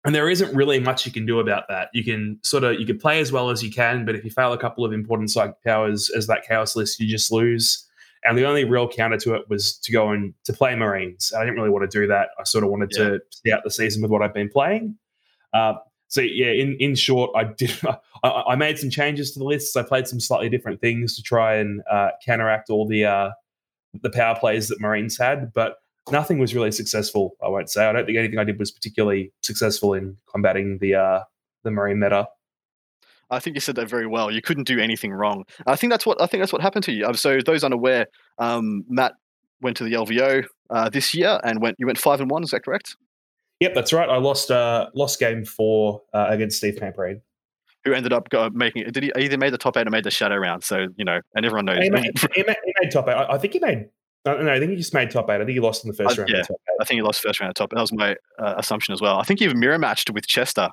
[0.05, 1.89] and there isn't really much you can do about that.
[1.93, 4.31] You can sort of you can play as well as you can, but if you
[4.31, 7.87] fail a couple of important psychic powers as that chaos list, you just lose.
[8.25, 11.33] And the only real counter to it was to go and to play Marines.
[11.37, 12.29] I didn't really want to do that.
[12.39, 14.97] I sort of wanted to see out the season with what I've been playing.
[15.53, 15.75] Uh,
[16.09, 17.73] so yeah, in in short, I did.
[18.25, 19.77] I, I made some changes to the lists.
[19.77, 23.31] I played some slightly different things to try and uh, counteract all the uh,
[24.01, 27.37] the power plays that Marines had, but nothing was really successful.
[27.43, 27.87] I won't say.
[27.87, 31.21] I don't think anything I did was particularly successful in combating the uh,
[31.63, 32.29] the Marine meta.
[33.31, 34.31] I think you said that very well.
[34.31, 35.45] You couldn't do anything wrong.
[35.67, 37.13] I think that's what I think that's what happened to you.
[37.15, 38.07] So those unaware,
[38.39, 39.15] um, Matt
[39.63, 41.77] went to the LVO uh, this year and went.
[41.79, 42.43] You went five and one.
[42.43, 42.97] Is that correct?
[43.61, 44.09] Yep, that's right.
[44.09, 47.21] I lost uh, lost game four uh, against Steve Camprain.
[47.85, 48.93] Who ended up making it?
[48.93, 50.63] Did he either made the top eight or made the shadow round?
[50.63, 51.79] So you know, and everyone knows.
[51.81, 53.15] He made, he made, he made top eight.
[53.15, 53.89] I, I think he made.
[54.25, 55.35] No, I think he just made top eight.
[55.35, 56.31] I think he lost in the first round.
[56.31, 56.43] yeah.
[56.81, 57.71] I think he lost first round at top.
[57.71, 59.19] That was my uh, assumption as well.
[59.19, 60.69] I think he even mirror matched with Chester.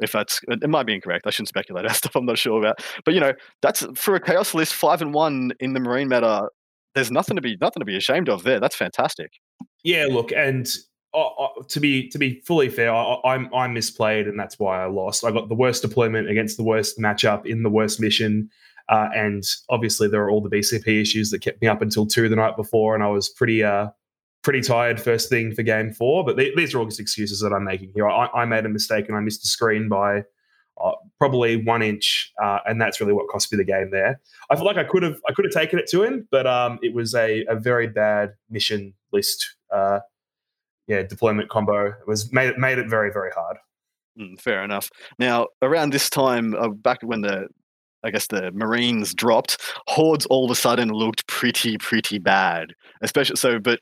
[0.00, 1.26] If that's it, it might be incorrect.
[1.26, 2.16] I shouldn't speculate that stuff.
[2.16, 2.84] I'm not sure about.
[3.04, 3.32] But you know,
[3.62, 6.48] that's for a chaos list five and one in the marine meta.
[6.94, 8.58] There's nothing to be nothing to be ashamed of there.
[8.58, 9.32] That's fantastic.
[9.84, 10.68] Yeah, look, and
[11.14, 14.82] uh, uh, to be to be fully fair, I, I'm I misplayed, and that's why
[14.82, 15.24] I lost.
[15.24, 18.50] I got the worst deployment against the worst matchup in the worst mission,
[18.88, 22.28] uh, and obviously there are all the BCP issues that kept me up until two
[22.28, 23.88] the night before, and I was pretty uh
[24.42, 27.52] pretty tired first thing for game four, but th- these are all just excuses that
[27.52, 28.08] I'm making here.
[28.08, 30.22] I, I made a mistake and I missed the screen by
[30.82, 34.20] uh, probably one inch, uh, and that's really what cost me the game there.
[34.50, 36.78] I feel like I could have I could have taken it to him, but um,
[36.82, 39.56] it was a, a very bad mission list.
[39.72, 40.00] Uh,
[40.86, 43.58] yeah, deployment combo it was made it made it very very hard.
[44.18, 44.90] Mm, fair enough.
[45.18, 47.48] Now, around this time, uh, back when the
[48.04, 52.74] I guess the Marines dropped, hordes all of a sudden looked pretty pretty bad.
[53.02, 53.80] Especially so, but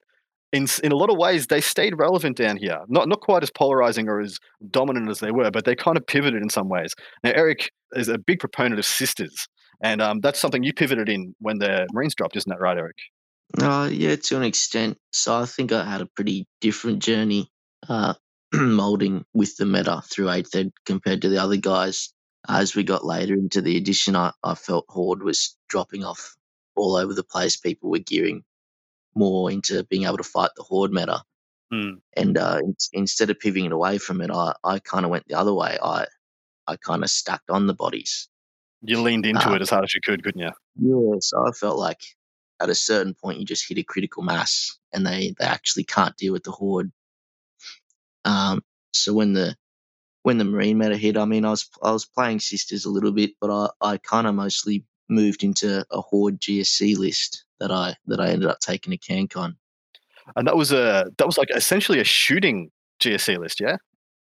[0.53, 2.81] in in a lot of ways they stayed relevant down here.
[2.89, 4.39] Not not quite as polarizing or as
[4.71, 6.95] dominant as they were, but they kind of pivoted in some ways.
[7.23, 9.47] Now Eric is a big proponent of sisters,
[9.83, 12.97] and um, that's something you pivoted in when the Marines dropped, isn't that right, Eric?
[13.61, 14.99] Uh, yeah, to an extent.
[15.13, 17.51] So I think I had a pretty different journey
[17.89, 18.15] uh,
[18.53, 22.13] molding with the meta through 8th ed compared to the other guys.
[22.49, 26.37] As we got later into the edition, I, I felt Horde was dropping off
[26.77, 27.57] all over the place.
[27.57, 28.45] People were gearing
[29.17, 31.23] more into being able to fight the horde meta.
[31.73, 32.01] Mm.
[32.17, 35.39] And uh, in, instead of pivoting away from it, I, I kind of went the
[35.39, 35.79] other way.
[35.83, 36.07] I
[36.69, 38.29] I kind of stacked on the bodies.
[38.83, 40.51] You leaned into it as hard as you could, couldn't you?
[40.81, 42.01] Yeah, so I felt like
[42.61, 46.17] at a certain point you just hit a critical mass, and they they actually can't
[46.17, 46.93] deal with the horde.
[48.25, 49.57] Um, so when the
[50.27, 53.13] when the marine meta hit, I mean, I was I was playing sisters a little
[53.13, 57.95] bit, but I I kind of mostly moved into a horde GSC list that I
[58.07, 59.55] that I ended up taking to CanCon.
[60.35, 63.77] And that was a that was like essentially a shooting GSC list, yeah.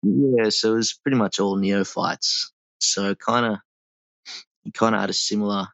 [0.04, 2.52] Yeah, so it was pretty much all neophytes.
[2.80, 3.60] So kind of,
[4.66, 5.66] you kind of had a similar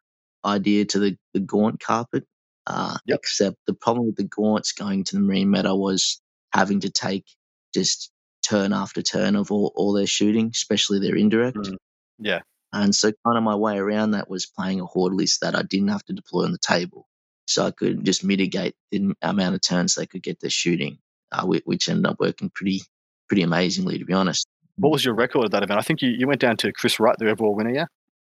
[0.45, 2.27] idea to the the Gaunt carpet,
[2.67, 3.17] uh, Yep.
[3.17, 6.21] except the problem with the Gaunts going to the marine meta was
[6.53, 7.25] having to take
[7.73, 8.12] just
[8.52, 11.58] turn after turn of all, all their shooting, especially their indirect.
[11.58, 11.78] Mm.
[12.20, 12.40] Yeah.
[12.74, 15.62] And so kind of my way around that was playing a horde list that I
[15.64, 17.08] didn't have to deploy on the table.
[17.48, 21.00] So I could just mitigate the amount of turns they could get their shooting,
[21.32, 22.82] uh, which ended up working pretty
[23.28, 24.48] pretty amazingly, to be honest.
[24.78, 25.80] What was your record at that event?
[25.80, 27.86] I think you, you went down to Chris Wright, the overall winner, yeah?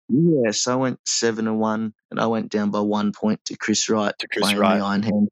[0.09, 3.57] Yeah, so I went seven and one, and I went down by one point to
[3.57, 4.79] Chris Wright To Chris playing Wright.
[4.79, 5.29] the Iron Hand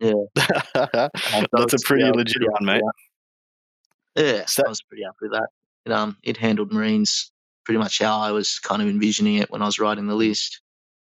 [0.00, 0.12] Yeah.
[0.34, 1.08] Yeah,
[1.52, 2.82] That's a pretty legit one, mate.
[4.18, 5.48] Yeah, So- I was pretty happy with that.
[5.86, 7.32] It, um, it handled Marines
[7.64, 10.60] pretty much how I was kind of envisioning it when I was writing the list.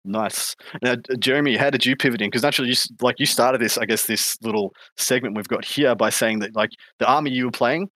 [0.05, 0.57] Nice.
[0.83, 2.29] Now, Jeremy, how did you pivot in?
[2.29, 5.95] Because naturally, you, like you started this, I guess, this little segment we've got here
[5.95, 7.91] by saying that, like, the army you were playing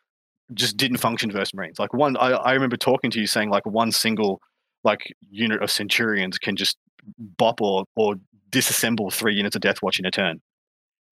[0.54, 1.78] just didn't function versus Marines.
[1.78, 4.40] Like one, I, I remember talking to you saying like one single
[4.84, 6.76] like unit of Centurions can just
[7.18, 8.16] bop or or
[8.50, 10.40] disassemble three units of Death Watch in a turn.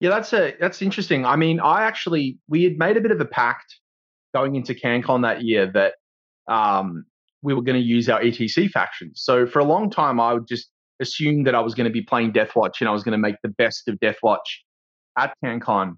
[0.01, 1.25] Yeah, that's a that's interesting.
[1.25, 3.80] I mean, I actually we had made a bit of a pact
[4.35, 5.95] going into CanCon that year that
[6.53, 7.05] um,
[7.43, 9.23] we were going to use our ETC factions.
[9.23, 10.69] So for a long time, I would just
[11.01, 13.37] assume that I was going to be playing Deathwatch and I was going to make
[13.43, 14.39] the best of Deathwatch
[15.19, 15.95] at CanCon.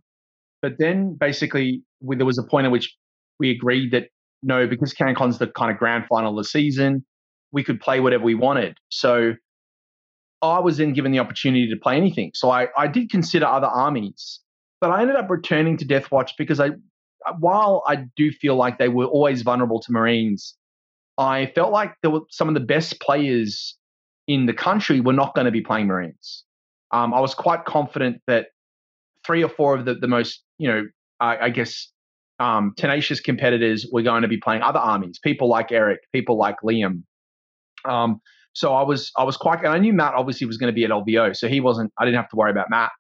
[0.61, 2.95] But then basically, we, there was a point at which
[3.39, 4.05] we agreed that
[4.43, 7.05] no, because CanCon's the kind of grand final of the season,
[7.53, 8.77] we could play whatever we wanted.
[8.89, 9.35] So
[10.41, 12.33] I was then given the opportunity to play anything.
[12.35, 14.41] So I, I did consider other armies,
[14.81, 16.71] but I ended up returning to Deathwatch because I,
[17.39, 20.55] while I do feel like they were always vulnerable to Marines,
[21.19, 23.77] I felt like there were some of the best players
[24.27, 26.45] in the country were not going to be playing Marines.
[26.91, 28.49] Um, I was quite confident that
[29.25, 30.85] three or four of the, the most, you know,
[31.21, 31.89] I, I guess,
[32.39, 35.19] um, tenacious competitors were going to be playing other armies.
[35.23, 37.03] People like Eric, people like Liam.
[37.85, 38.21] Um,
[38.53, 40.85] so I was I was quite and I knew Matt obviously was going to be
[40.85, 42.91] at LVO, so he wasn't I didn't have to worry about Matt.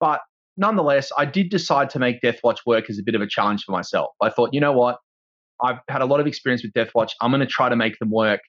[0.00, 0.20] But
[0.58, 3.72] nonetheless, I did decide to make Deathwatch work as a bit of a challenge for
[3.72, 4.10] myself.
[4.20, 4.98] I thought, you know what?
[5.62, 7.12] I've had a lot of experience with Deathwatch.
[7.20, 8.40] I'm going to try to make them work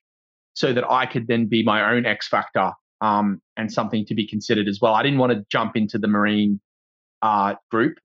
[0.54, 4.28] so that I could then be my own X factor um, and something to be
[4.28, 4.94] considered as well.
[4.94, 6.60] I didn't want to jump into the Marine
[7.22, 7.98] uh, group.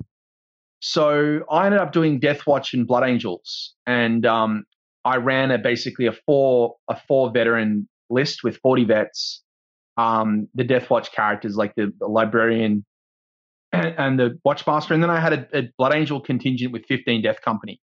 [0.81, 4.65] So I ended up doing Deathwatch and Blood Angels, and um,
[5.05, 9.43] I ran a basically a four a four veteran list with 40 vets.
[9.97, 12.85] Um, the Deathwatch characters like the, the librarian
[13.75, 17.23] and, and the Watchmaster, and then I had a, a Blood Angel contingent with 15
[17.23, 17.81] Death Company,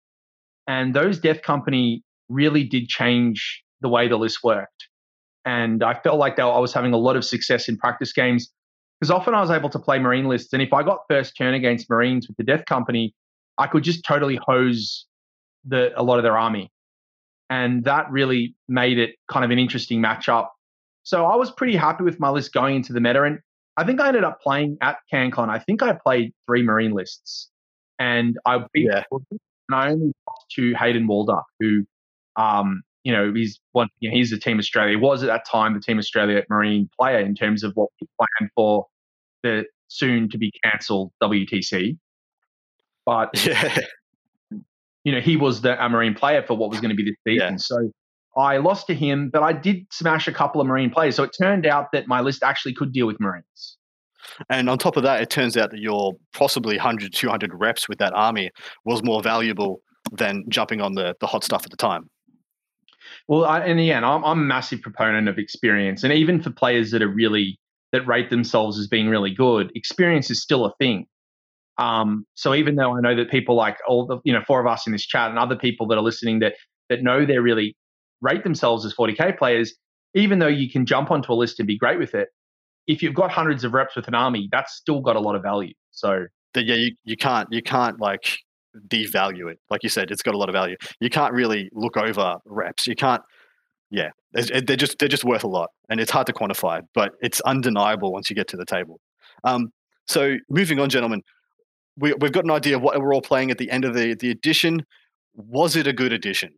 [0.66, 4.88] and those Death Company really did change the way the list worked.
[5.44, 8.50] And I felt like were, I was having a lot of success in practice games
[9.00, 11.54] because often I was able to play Marine lists, and if I got first turn
[11.54, 13.14] against Marines with the Death Company,
[13.58, 15.06] I could just totally hose
[15.64, 16.70] the a lot of their army,
[17.48, 20.48] and that really made it kind of an interesting matchup.
[21.02, 23.38] So I was pretty happy with my list going into the meta, and
[23.76, 25.48] I think I ended up playing at CanCon.
[25.48, 27.48] I think I played three Marine lists,
[27.98, 29.04] and I beat Yeah.
[29.10, 29.40] and
[29.72, 31.84] I only lost to Hayden Walder, who,
[32.36, 33.88] um, you know, he's one.
[34.00, 34.98] You know, he's the Team Australia.
[34.98, 38.50] Was at that time the Team Australia Marine player in terms of what we planned
[38.54, 38.86] for
[39.42, 41.96] the soon to be cancelled WTC.
[43.06, 43.78] But Yeah.
[45.04, 47.16] you know, he was the a Marine player for what was going to be this
[47.26, 47.52] season.
[47.52, 47.56] Yeah.
[47.56, 47.90] So
[48.36, 51.16] I lost to him, but I did smash a couple of Marine players.
[51.16, 53.76] So it turned out that my list actually could deal with Marines.
[54.48, 57.98] And on top of that, it turns out that your possibly 100, 200 reps with
[57.98, 58.50] that army
[58.84, 62.08] was more valuable than jumping on the, the hot stuff at the time.
[63.28, 66.90] Well, I, the end, I'm, I'm a massive proponent of experience, and even for players
[66.92, 67.58] that are really
[67.92, 71.06] that rate themselves as being really good, experience is still a thing.
[71.78, 74.66] Um, so even though I know that people like all the you know four of
[74.66, 76.54] us in this chat and other people that are listening that
[76.88, 77.76] that know they're really
[78.20, 79.74] rate themselves as 40k players,
[80.14, 82.28] even though you can jump onto a list and be great with it,
[82.86, 85.42] if you've got hundreds of reps with an army, that's still got a lot of
[85.42, 85.74] value.
[85.92, 88.38] So yeah, you, you can't you can't like
[88.88, 89.58] devalue it.
[89.70, 90.76] Like you said, it's got a lot of value.
[91.00, 92.86] You can't really look over reps.
[92.86, 93.22] You can't.
[93.90, 97.40] Yeah, they're just they're just worth a lot, and it's hard to quantify, but it's
[97.40, 99.00] undeniable once you get to the table.
[99.42, 99.72] Um,
[100.06, 101.22] so moving on, gentlemen,
[101.96, 104.14] we, we've got an idea of what we're all playing at the end of the
[104.14, 104.84] the edition.
[105.34, 106.50] Was it a good edition?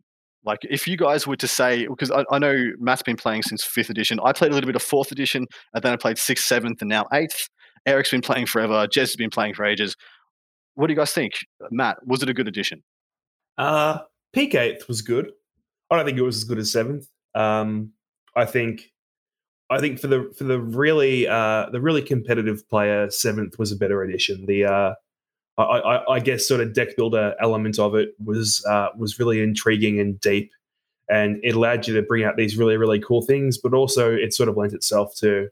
[0.45, 3.63] Like, if you guys were to say, because I, I know Matt's been playing since
[3.63, 6.45] fifth edition, I played a little bit of fourth edition, and then I played sixth,
[6.45, 7.47] seventh, and now eighth.
[7.85, 8.87] Eric's been playing forever.
[8.87, 9.95] Jez has been playing for ages.
[10.75, 11.33] What do you guys think,
[11.71, 11.97] Matt?
[12.05, 12.83] Was it a good edition?
[13.57, 13.99] Uh,
[14.33, 15.31] peak eighth was good.
[15.89, 17.07] I don't think it was as good as seventh.
[17.35, 17.91] Um,
[18.35, 18.91] I think,
[19.69, 23.77] I think for the for the really uh, the really competitive player, seventh was a
[23.77, 24.45] better edition.
[24.45, 24.93] The uh,
[25.57, 29.41] I, I, I guess sort of deck builder element of it was uh, was really
[29.41, 30.51] intriguing and deep,
[31.09, 33.57] and it allowed you to bring out these really really cool things.
[33.57, 35.49] But also, it sort of lent itself to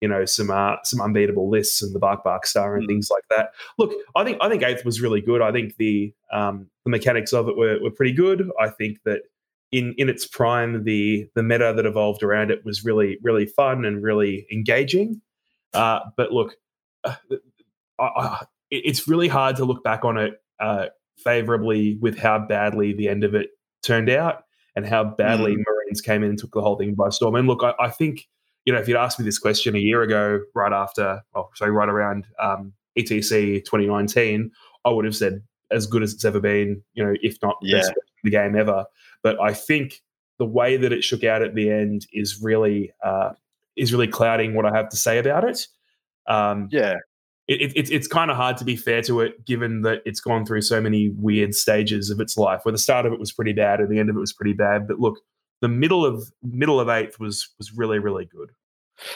[0.00, 2.88] you know some uh, some unbeatable lists and the Bark Bark Star and Mm.
[2.88, 3.50] things like that.
[3.78, 5.42] Look, I think I think eighth was really good.
[5.42, 8.50] I think the um, the mechanics of it were, were pretty good.
[8.60, 9.22] I think that
[9.72, 13.84] in in its prime, the the meta that evolved around it was really really fun
[13.84, 15.20] and really engaging.
[15.74, 16.56] Uh, but look,
[17.04, 17.16] uh,
[17.98, 20.86] I, I, it- it's really hard to look back on it uh,
[21.18, 23.50] favorably with how badly the end of it
[23.82, 24.44] turned out
[24.76, 27.34] and how badly Marines came in and took the whole thing by storm.
[27.36, 28.26] And look, I, I think
[28.64, 31.70] you know if you'd asked me this question a year ago, right after, well, sorry,
[31.70, 34.50] right around um, ETC 2019,
[34.84, 36.82] I would have said as good as it's ever been.
[36.94, 37.78] You know, if not Yeah.
[37.78, 38.86] best the game ever.
[39.22, 40.00] But I think
[40.38, 43.32] the way that it shook out at the end is really uh,
[43.76, 45.66] is really clouding what I have to say about it.
[46.26, 46.94] Um, Yeah,
[47.46, 50.20] it, it, it's it's kind of hard to be fair to it, given that it's
[50.20, 52.60] gone through so many weird stages of its life.
[52.64, 54.54] Where the start of it was pretty bad, and the end of it was pretty
[54.54, 54.88] bad.
[54.88, 55.18] But look,
[55.60, 58.50] the middle of middle of eighth was was really really good.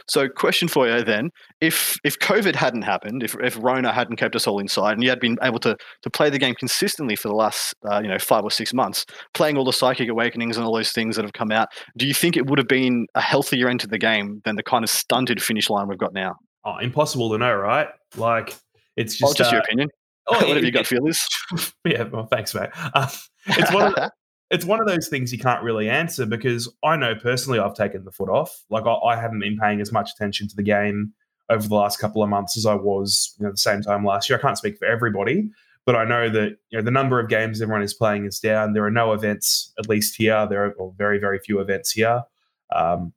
[0.08, 4.36] So, question for you then: If if COVID hadn't happened, if if Rona hadn't kept
[4.36, 7.28] us all inside, and you had been able to to play the game consistently for
[7.28, 10.66] the last uh, you know five or six months, playing all the psychic awakenings and
[10.66, 13.20] all those things that have come out, do you think it would have been a
[13.20, 16.36] healthier end to the game than the kind of stunted finish line we've got now?
[16.64, 17.88] Oh, impossible to know, right?
[18.16, 18.56] Like
[18.96, 19.88] it's Oh, just just your uh, opinion.
[20.28, 21.26] oh, Whatever it- your got feel is.
[21.84, 22.70] yeah, well, thanks, mate.
[22.94, 23.08] Um,
[23.46, 24.10] it's one of
[24.50, 28.04] it's one of those things you can't really answer because I know personally I've taken
[28.04, 28.64] the foot off.
[28.70, 31.12] Like I, I haven't been paying as much attention to the game
[31.50, 34.28] over the last couple of months as I was you know, the same time last
[34.28, 34.38] year.
[34.38, 35.50] I can't speak for everybody,
[35.86, 38.72] but I know that you know the number of games everyone is playing is down.
[38.72, 40.46] There are no events, at least here.
[40.48, 42.22] There are very very few events here.
[42.74, 43.12] Um,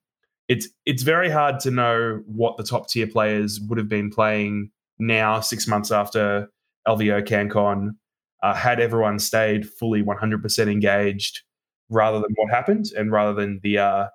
[0.49, 4.69] it's it's very hard to know what the top tier players would have been playing
[5.01, 6.47] now, six months after
[6.87, 7.95] LVO CanCon
[8.43, 11.41] uh, had everyone stayed fully 100% engaged
[11.89, 14.07] rather than what happened and rather than the uh,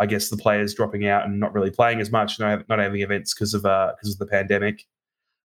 [0.00, 3.00] i guess the players dropping out and not really playing as much not, not having
[3.00, 4.84] events because of uh, because of the pandemic.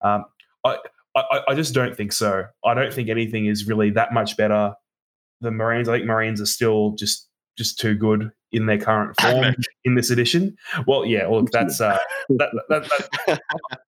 [0.02, 0.26] Um,
[0.64, 0.78] I,
[1.16, 2.46] I i just don't think so.
[2.64, 4.76] I don't think anything is really that much better.
[5.42, 9.56] Than marines i think marines are still just just too good in their current form
[9.84, 10.56] in this edition
[10.88, 11.98] well yeah well that's uh
[12.30, 12.88] that, that,
[13.28, 13.40] that,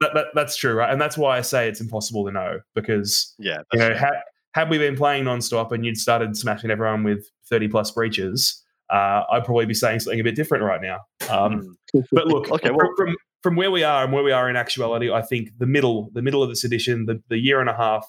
[0.01, 3.33] that, that, that's true right and that's why i say it's impossible to know because
[3.37, 4.13] yeah, you know, had,
[4.53, 9.23] had we been playing nonstop and you'd started smashing everyone with 30 plus breaches, uh,
[9.29, 10.99] I'd probably be saying something a bit different right now.
[11.29, 12.03] Um, Mm.
[12.11, 14.55] but look, Okay, from, well- from from where we are and where we are in
[14.55, 17.75] actuality, I think the middle the middle of this edition, the, the year and a
[17.75, 18.03] half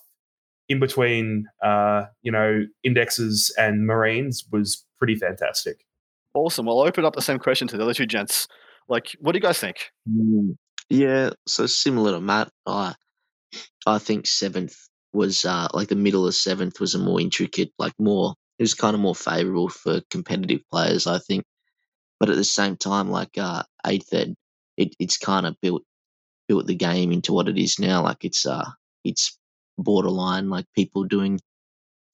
[0.69, 5.85] in between, uh, you know, indexes and marines was pretty fantastic.
[6.35, 6.67] awesome.
[6.67, 8.49] Well, I'll open up the same question to the other two gents.
[8.89, 9.91] Like, what do you guys think?
[10.09, 10.57] Mm,
[10.91, 12.95] Yeah, so similar to Matt, I
[13.87, 14.77] I think seventh
[15.13, 18.75] was uh, like the middle of seventh was a more intricate, like more it was
[18.75, 21.45] kind of more favourable for competitive players, I think.
[22.21, 24.35] But at the same time, like uh, eighth ed,
[24.77, 25.83] it, it's kind of built
[26.49, 28.03] built the game into what it is now.
[28.03, 28.69] Like it's uh
[29.05, 29.37] it's
[29.79, 31.41] borderline like people doing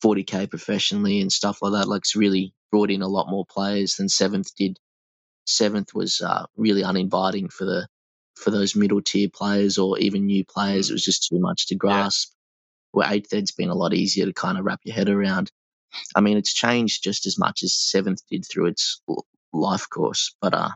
[0.04, 1.88] 40k professionally and stuff like that.
[1.88, 4.78] Like it's really brought in a lot more players than seventh did.
[5.46, 7.86] Seventh was uh, really uninviting for the
[8.36, 10.90] for those middle tier players or even new players.
[10.90, 12.30] It was just too much to grasp.
[12.32, 12.36] Yeah.
[12.92, 15.50] Where eighth ed's been a lot easier to kind of wrap your head around.
[16.16, 19.02] I mean, it's changed just as much as seventh did through its
[19.52, 20.70] life course, but uh,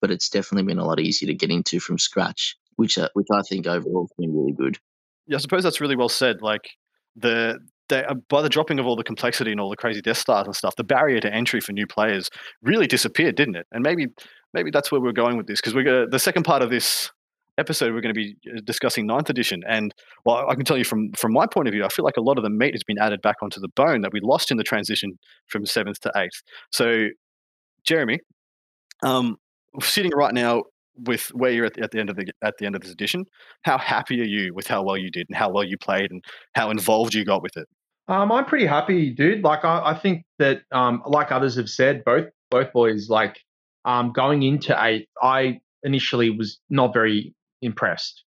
[0.00, 3.28] but it's definitely been a lot easier to get into from scratch, which uh, which
[3.32, 4.78] I think overall has been really good.
[5.26, 6.42] Yeah, I suppose that's really well said.
[6.42, 6.70] Like
[7.16, 7.58] the
[7.88, 10.46] they, uh, by the dropping of all the complexity and all the crazy Death Stars
[10.46, 12.30] and stuff, the barrier to entry for new players
[12.62, 13.66] really disappeared, didn't it?
[13.72, 14.08] And maybe
[14.52, 17.10] maybe that's where we're going with this because we're gonna, the second part of this
[17.58, 19.94] episode we're going to be uh, discussing ninth edition and
[20.24, 22.20] well i can tell you from from my point of view i feel like a
[22.20, 24.56] lot of the meat has been added back onto the bone that we lost in
[24.56, 25.16] the transition
[25.46, 27.06] from seventh to eighth so
[27.84, 28.18] jeremy
[29.04, 29.36] um,
[29.80, 30.64] sitting right now
[30.96, 32.92] with where you're at the, at the end of the at the end of this
[32.92, 33.24] edition
[33.62, 36.24] how happy are you with how well you did and how well you played and
[36.54, 37.66] how involved you got with it
[38.08, 39.42] um, I'm pretty happy, dude.
[39.42, 43.38] Like I, I think that, um, like others have said, both both boys, like
[43.84, 48.24] um, going into eighth, I initially was not very impressed.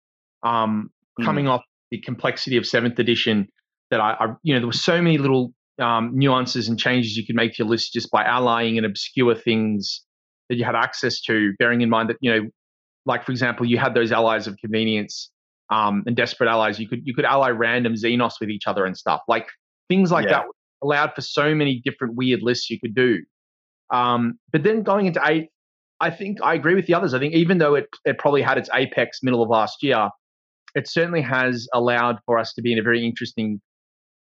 [0.43, 1.25] Um, mm.
[1.25, 3.47] Coming off the complexity of seventh edition,
[3.89, 7.25] that I, I you know, there were so many little um, nuances and changes you
[7.25, 10.05] could make to your list just by allying and obscure things
[10.49, 11.53] that you had access to.
[11.59, 12.49] Bearing in mind that you know,
[13.05, 15.29] like for example, you had those allies of convenience
[15.69, 16.79] um, and desperate allies.
[16.79, 19.21] You could you could ally random Xenos with each other and stuff.
[19.27, 19.47] Like
[19.89, 20.39] things like yeah.
[20.39, 20.45] that
[20.83, 23.19] allowed for so many different weird lists you could do.
[23.91, 25.49] Um, but then going into eight,
[25.99, 27.13] I think I agree with the others.
[27.13, 30.09] I think even though it, it probably had its apex middle of last year,
[30.75, 33.61] it certainly has allowed for us to be in a very interesting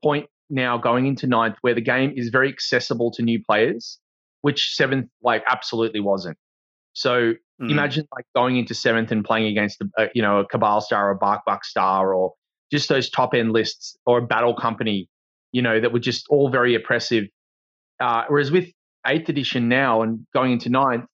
[0.04, 4.00] point now going into ninth where the game is very accessible to new players,
[4.42, 6.38] which seventh like absolutely wasn't.
[6.94, 7.72] So mm.
[7.72, 11.12] imagine like going into seventh and playing against a, you know a Cabal Star or
[11.12, 12.34] a Bark Buck Star or
[12.72, 15.10] just those top end lists or a Battle Company
[15.52, 17.26] you know, that were just all very oppressive.
[18.00, 18.70] Uh, whereas with
[19.08, 21.06] eighth edition now and going into ninth,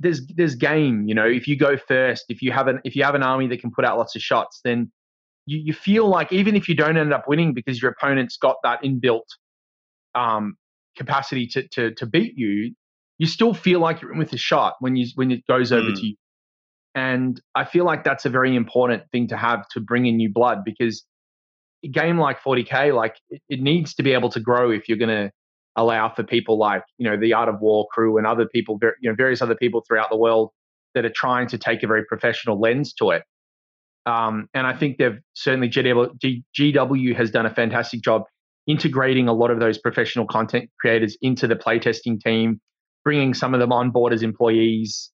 [0.00, 1.04] there's there's game.
[1.06, 3.48] You know, if you go first, if you have an if you have an army
[3.48, 4.92] that can put out lots of shots, then
[5.46, 8.56] you, you feel like even if you don't end up winning because your opponent's got
[8.62, 9.24] that inbuilt
[10.14, 10.56] um,
[10.96, 12.74] capacity to, to to beat you,
[13.18, 15.90] you still feel like you're in with a shot when you when it goes over
[15.90, 15.96] mm.
[15.96, 16.16] to you.
[16.94, 20.32] And I feel like that's a very important thing to have to bring in new
[20.32, 21.04] blood because
[21.84, 24.96] a game like 40k, like it, it needs to be able to grow if you're
[24.96, 25.30] going to
[25.78, 29.10] allow for people like you know the Art of War crew and other people, you
[29.10, 30.50] know, various other people throughout the world
[30.94, 33.22] that are trying to take a very professional lens to it.
[34.06, 38.22] Um, and I think they've certainly GW, GW has done a fantastic job
[38.66, 42.60] integrating a lot of those professional content creators into the playtesting team,
[43.04, 45.10] bringing some of them on board as employees.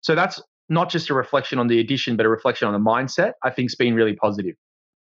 [0.00, 3.32] So that's not just a reflection on the addition, but a reflection on the mindset.
[3.44, 4.54] I think has been really positive.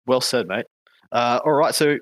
[0.07, 0.65] Well said, mate.
[1.11, 1.97] Uh, all right, so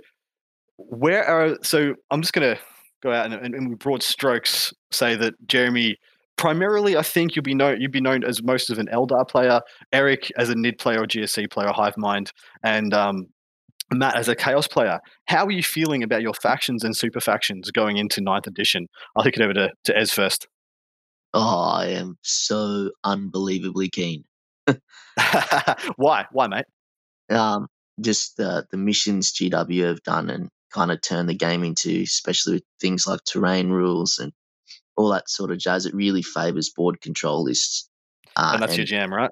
[0.78, 2.58] where are so I'm just gonna
[3.02, 5.98] go out and, and, and with broad strokes say that Jeremy
[6.38, 9.62] primarily I think you'll be known you'd be known as most of an Eldar player,
[9.92, 12.32] Eric as a Nid player or GSC player, Hive Mind,
[12.64, 13.28] and um,
[13.94, 15.00] Matt as a Chaos player.
[15.26, 18.88] How are you feeling about your factions and super factions going into ninth edition?
[19.16, 20.48] I'll kick it over to, to Ez first.
[21.34, 24.24] Oh, I am so unbelievably keen.
[25.96, 26.26] Why?
[26.32, 26.66] Why, mate?
[27.30, 27.68] Um,
[28.02, 32.54] just the the missions GW have done and kind of turned the game into, especially
[32.54, 34.32] with things like terrain rules and
[34.96, 35.86] all that sort of jazz.
[35.86, 37.90] It really favors board control lists.
[38.36, 39.32] Uh, and that's and, your jam, right?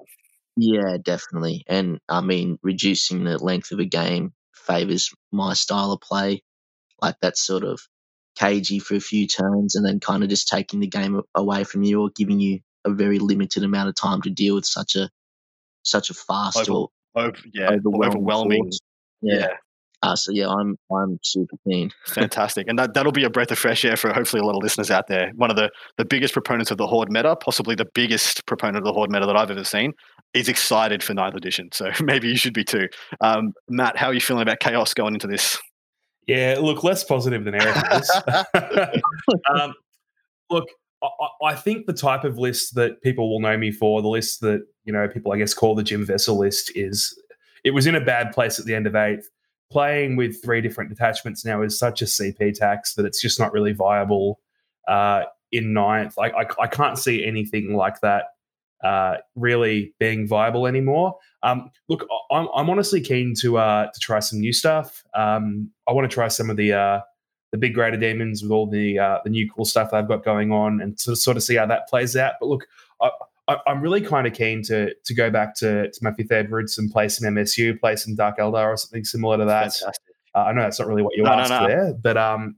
[0.56, 1.64] Yeah, definitely.
[1.68, 6.42] And I mean, reducing the length of a game favors my style of play.
[7.00, 7.80] Like that sort of
[8.38, 11.82] cagey for a few turns and then kind of just taking the game away from
[11.82, 15.10] you or giving you a very limited amount of time to deal with such a
[15.82, 18.18] such a fast Over, or over, yeah, overwhelming.
[18.18, 18.70] overwhelming.
[19.22, 19.38] Yeah.
[19.40, 19.48] yeah.
[20.02, 21.90] Uh, so yeah, I'm I'm super keen.
[22.06, 24.62] Fantastic, and that that'll be a breath of fresh air for hopefully a lot of
[24.62, 25.32] listeners out there.
[25.34, 28.84] One of the the biggest proponents of the Horde meta, possibly the biggest proponent of
[28.84, 29.92] the Horde meta that I've ever seen,
[30.34, 31.70] is excited for ninth edition.
[31.72, 32.88] So maybe you should be too.
[33.20, 35.58] Um, Matt, how are you feeling about chaos going into this?
[36.28, 38.22] Yeah, look, less positive than Eric is.
[39.50, 39.72] um,
[40.50, 40.66] look,
[41.02, 41.08] I,
[41.46, 44.60] I, think the type of list that people will know me for, the list that
[44.84, 47.18] you know people I guess call the Jim Vessel list, is
[47.64, 49.28] it was in a bad place at the end of eighth.
[49.70, 53.52] Playing with three different detachments now is such a CP tax that it's just not
[53.52, 54.40] really viable
[54.86, 56.18] uh, in ninth.
[56.18, 58.24] I, I, I can't see anything like that
[58.82, 61.16] uh, really being viable anymore.
[61.42, 65.04] Um, look, I'm, I'm, honestly keen to uh, to try some new stuff.
[65.14, 67.00] Um, I want to try some of the uh,
[67.52, 70.52] the big greater demons with all the uh, the new cool stuff they've got going
[70.52, 72.34] on, and to sort of see how that plays out.
[72.40, 72.66] But look,
[73.00, 73.10] I,
[73.48, 76.78] I, am really kind of keen to to go back to, to my fifth Edwards
[76.78, 79.72] and play some MSU, play some Dark Eldar or something similar to that.
[80.34, 81.66] Uh, I know that's not really what you no, asked no, no.
[81.66, 82.56] there, but um,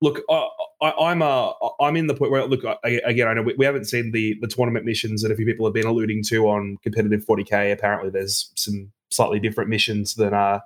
[0.00, 3.28] look, I, am uh, I'm in the point where look I, again.
[3.28, 5.74] I know we, we, haven't seen the the tournament missions that a few people have
[5.74, 7.72] been alluding to on competitive 40k.
[7.72, 10.60] Apparently, there's some slightly different missions than uh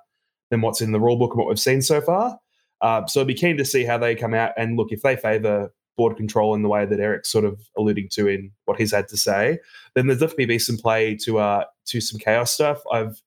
[0.51, 2.39] than what's in the rulebook and what we've seen so far.
[2.81, 5.17] Uh, so I'd be keen to see how they come out and look if they
[5.17, 8.93] favour board control in the way that Eric's sort of alluding to in what he's
[8.93, 9.59] had to say.
[9.95, 12.83] Then there's definitely be some play to uh to some chaos stuff.
[12.93, 13.21] I've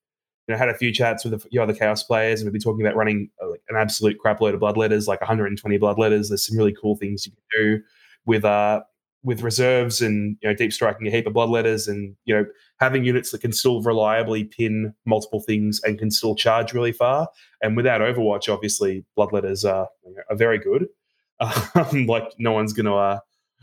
[0.46, 2.62] you know, had a few chats with a few other chaos players, and we've been
[2.62, 5.98] talking about running uh, like an absolute crap load of blood letters, like 120 blood
[5.98, 6.28] letters.
[6.28, 7.82] There's some really cool things you can do
[8.24, 8.80] with uh
[9.24, 12.46] with reserves and you know deep striking a heap of blood letters, and you know
[12.80, 17.28] having units that can still reliably pin multiple things and can still charge really far.
[17.62, 19.88] And without Overwatch, obviously, blood letters are
[20.30, 20.86] are very good.
[21.40, 23.18] Um, like no one's gonna uh,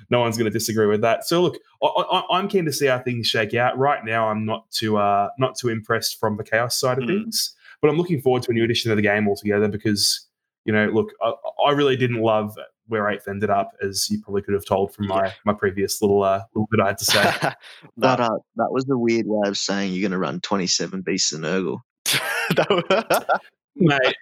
[0.10, 1.26] no one's going to disagree with that.
[1.26, 3.78] So look, I, am keen to see how things shake out.
[3.78, 7.08] Right now, I'm not too uh, not too impressed from the chaos side of mm.
[7.08, 10.28] things, but I'm looking forward to a new edition of the game altogether because
[10.66, 11.34] you know, look, I,
[11.68, 12.58] I really didn't love
[12.88, 16.24] where eighth ended up, as you probably could have told from my my previous little
[16.24, 17.22] uh, little bit I had to say.
[17.98, 21.32] that uh, that was a weird way of saying you're going to run 27 beasts
[21.32, 21.80] of Nurgle.
[23.76, 24.16] Mate,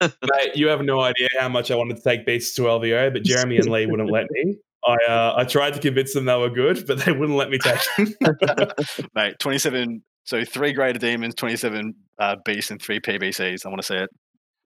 [0.00, 3.22] mate, you have no idea how much I wanted to take beasts to LVO, but
[3.22, 4.56] Jeremy and Lee wouldn't let me.
[4.86, 7.58] I uh, I tried to convince them they were good, but they wouldn't let me
[7.58, 8.14] take them.
[9.14, 10.02] Mate, 27.
[10.24, 13.66] So three greater demons, 27 uh, beasts, and three PBCs.
[13.66, 14.10] I want to say it.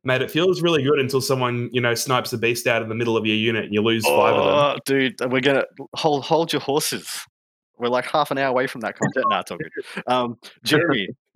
[0.04, 2.94] Mate, it feels really good until someone you know snipes a beast out of the
[2.94, 4.54] middle of your unit and you lose oh, five of them.
[4.54, 5.64] Oh, dude, we're gonna
[5.96, 7.26] hold hold your horses.
[7.76, 9.26] We're like half an hour away from that content.
[9.30, 10.04] nah, it's all good.
[10.06, 11.08] Um, Jeremy,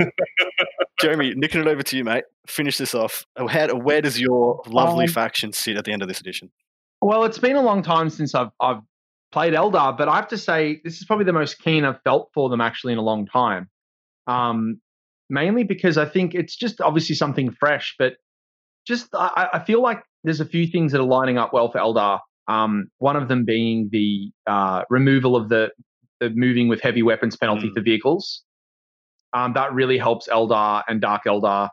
[1.01, 2.25] Jeremy, nicking it over to you, mate.
[2.47, 3.25] Finish this off.
[3.37, 6.51] How, where does your lovely um, faction sit at the end of this edition?
[7.01, 8.81] Well, it's been a long time since I've I've
[9.31, 12.31] played Eldar, but I have to say this is probably the most keen I've felt
[12.35, 13.69] for them actually in a long time.
[14.27, 14.81] Um,
[15.31, 18.15] mainly because I think it's just obviously something fresh, but
[18.87, 21.79] just I, I, feel like there's a few things that are lining up well for
[21.79, 22.21] Eldar.
[22.49, 25.71] Um, one of them being the uh, removal of the,
[26.21, 27.75] the moving with heavy weapons penalty mm.
[27.75, 28.43] for vehicles.
[29.33, 31.69] Um, that really helps Eldar and Dark Eldar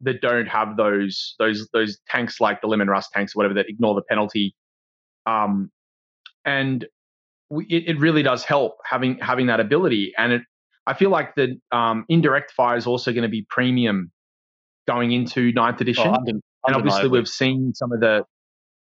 [0.00, 3.68] that don't have those those those tanks like the Leman Russ tanks or whatever that
[3.68, 4.54] ignore the penalty.
[5.26, 5.70] Um,
[6.44, 6.86] and
[7.50, 10.12] we, it, it, really does help having having that ability.
[10.16, 10.42] And it,
[10.86, 14.10] I feel like the um, indirect fire is also going to be premium
[14.86, 16.08] going into ninth edition.
[16.08, 18.24] Oh, and obviously, we've seen some of the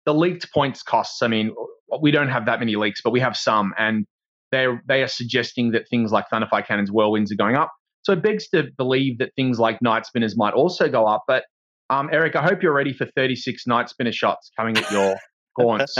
[0.04, 1.22] the leaked points costs.
[1.22, 1.54] I mean,
[2.00, 4.06] we don't have that many leaks, but we have some, and
[4.50, 7.72] they they are suggesting that things like Thunderfire cannons, whirlwinds are going up.
[8.02, 11.24] So it begs to believe that things like night spinners might also go up.
[11.26, 11.44] But
[11.90, 15.16] um, Eric, I hope you're ready for 36 night spinner shots coming at your
[15.58, 15.96] gaunts.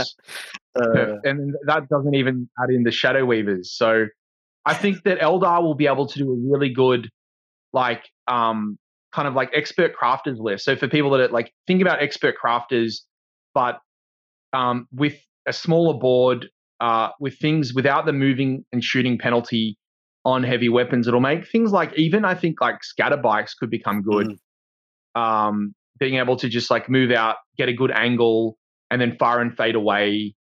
[0.75, 3.73] uh, and that doesn't even add in the shadow weavers.
[3.73, 4.07] So
[4.65, 7.09] I think that Eldar will be able to do a really good,
[7.71, 8.77] like, um,
[9.13, 10.65] kind of like expert crafters list.
[10.65, 13.01] So for people that are like, think about expert crafters,
[13.53, 13.79] but
[14.51, 15.15] um, with
[15.47, 16.49] a smaller board,
[16.79, 19.77] uh, with things without the moving and shooting penalty
[20.25, 21.07] on heavy weapons.
[21.07, 24.37] It'll make things like even I think like scatter bikes could become good.
[25.15, 25.21] Mm.
[25.21, 28.57] Um, being able to just like move out, get a good angle,
[28.89, 30.35] and then fire and fade away.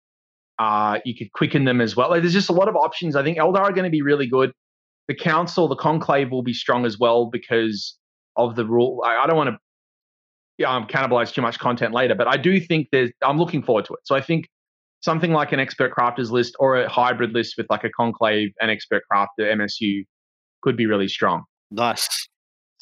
[0.58, 2.10] Uh, you could quicken them as well.
[2.10, 3.16] Like, there's just a lot of options.
[3.16, 4.52] I think Eldar are going to be really good.
[5.08, 7.96] The council, the conclave will be strong as well because
[8.36, 9.02] of the rule.
[9.04, 9.56] I, I don't want
[10.58, 13.10] to um, cannibalize too much content later, but I do think there's.
[13.22, 14.00] I'm looking forward to it.
[14.04, 14.48] So I think
[15.02, 18.70] something like an expert crafters list or a hybrid list with like a conclave and
[18.70, 20.04] expert crafter MSU
[20.62, 21.44] could be really strong.
[21.70, 22.28] Nice.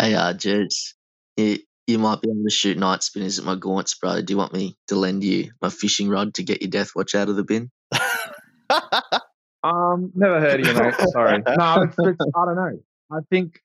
[0.01, 0.95] Hey, uh, Jez,
[1.37, 4.21] you, you might be able to shoot night spinners at my gaunts, bro.
[4.23, 7.29] Do you want me to lend you my fishing rod to get your Deathwatch out
[7.29, 7.71] of the bin?
[9.63, 10.95] um, never heard of you, mate.
[11.11, 11.43] Sorry.
[11.59, 12.79] No, it's, it's, I don't know.
[13.11, 13.61] I think.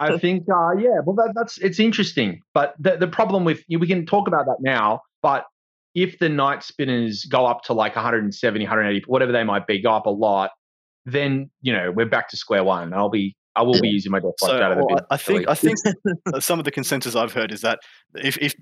[0.00, 3.86] I think, uh, yeah, well, that, that's it's interesting, but the the problem with we
[3.86, 5.02] can talk about that now.
[5.22, 5.46] But
[5.94, 9.92] if the night spinners go up to like 170, 180, whatever they might be, go
[9.92, 10.50] up a lot,
[11.06, 12.92] then you know we're back to square one.
[12.92, 15.48] I'll be I will be using my death so, out of the well, I think
[15.48, 15.76] I think
[16.34, 17.78] uh, some of the consensus I've heard is that
[18.14, 18.54] if if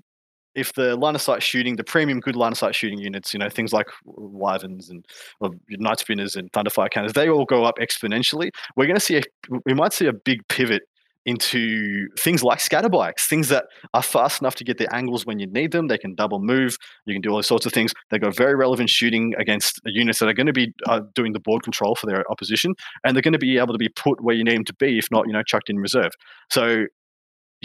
[0.55, 3.39] if the line of sight shooting, the premium good line of sight shooting units, you
[3.39, 5.03] know, things like Wyverns and
[5.39, 8.49] or Night Spinners and Thunderfire Cannons, they all go up exponentially.
[8.75, 9.23] We're going to see, a,
[9.65, 10.83] we might see a big pivot
[11.25, 15.39] into things like scatter bikes, things that are fast enough to get the angles when
[15.39, 15.87] you need them.
[15.87, 16.77] They can double move.
[17.05, 17.93] You can do all sorts of things.
[18.09, 21.39] They got very relevant shooting against units that are going to be uh, doing the
[21.39, 24.35] board control for their opposition, and they're going to be able to be put where
[24.35, 26.11] you need them to be, if not, you know, chucked in reserve.
[26.51, 26.85] So.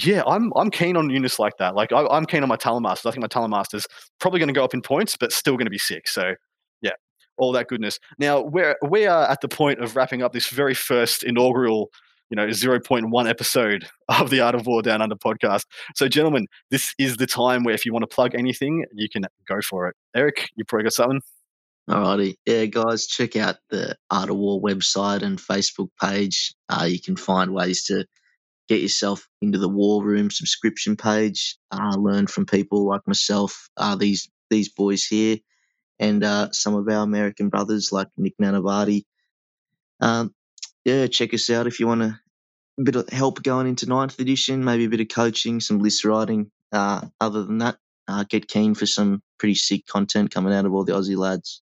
[0.01, 1.75] Yeah, I'm I'm keen on units like that.
[1.75, 3.07] Like I, am keen on my Talon Masters.
[3.07, 3.85] I think my Talon Masters
[4.21, 6.07] probably going to go up in points, but still going to be sick.
[6.07, 6.35] So
[6.83, 6.93] yeah,
[7.37, 7.99] all that goodness.
[8.17, 11.91] Now we're we are at the point of wrapping up this very first inaugural
[12.31, 15.65] you know 0.1 episode of the Art of War Down Under podcast.
[15.95, 19.25] So, gentlemen, this is the time where if you want to plug anything, you can
[19.47, 19.97] go for it.
[20.15, 21.21] Eric, you probably got something.
[21.89, 26.55] Alrighty, yeah, guys, check out the Art of War website and Facebook page.
[26.69, 28.05] Uh, you can find ways to
[28.69, 31.57] get yourself into the War Room subscription page.
[31.71, 35.39] Uh, learn from people like myself, uh, these these boys here,
[35.99, 39.05] and uh, some of our American brothers like Nick Nanavati.
[40.01, 40.35] Um,
[40.85, 42.19] yeah, check us out if you want a
[42.83, 46.51] bit of help going into ninth edition, maybe a bit of coaching, some list writing.
[46.73, 47.77] Uh, other than that,
[48.07, 51.63] uh, get keen for some pretty sick content coming out of all the Aussie lads.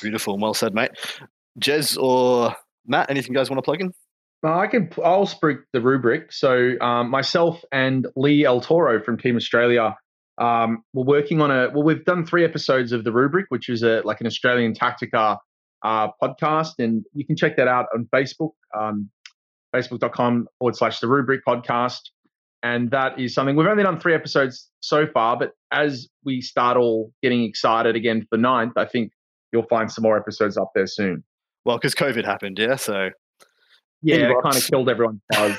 [0.00, 0.92] Beautiful and well said, mate.
[1.60, 2.54] Jez or
[2.86, 3.92] Matt, anything you guys want to plug in?
[4.42, 4.90] I can.
[5.04, 6.32] I'll speak the rubric.
[6.32, 9.96] So um, myself and Lee El Toro from Team Australia,
[10.38, 11.70] um, we're working on a.
[11.72, 15.38] Well, we've done three episodes of the rubric, which is a like an Australian Tactica
[15.82, 19.10] uh, podcast, and you can check that out on Facebook, um,
[19.74, 22.00] facebook.com forward slash the rubric podcast.
[22.62, 26.76] And that is something we've only done three episodes so far, but as we start
[26.76, 29.12] all getting excited again for ninth, I think
[29.52, 31.22] you'll find some more episodes up there soon.
[31.64, 32.76] Well, because COVID happened, yeah.
[32.76, 33.10] So
[34.02, 35.56] yeah, it kind of killed everyone's buzz.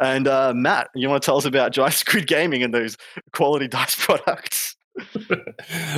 [0.00, 2.96] and uh, Matt, you want to tell us about Giant Squid Gaming and those
[3.32, 4.76] quality dice products?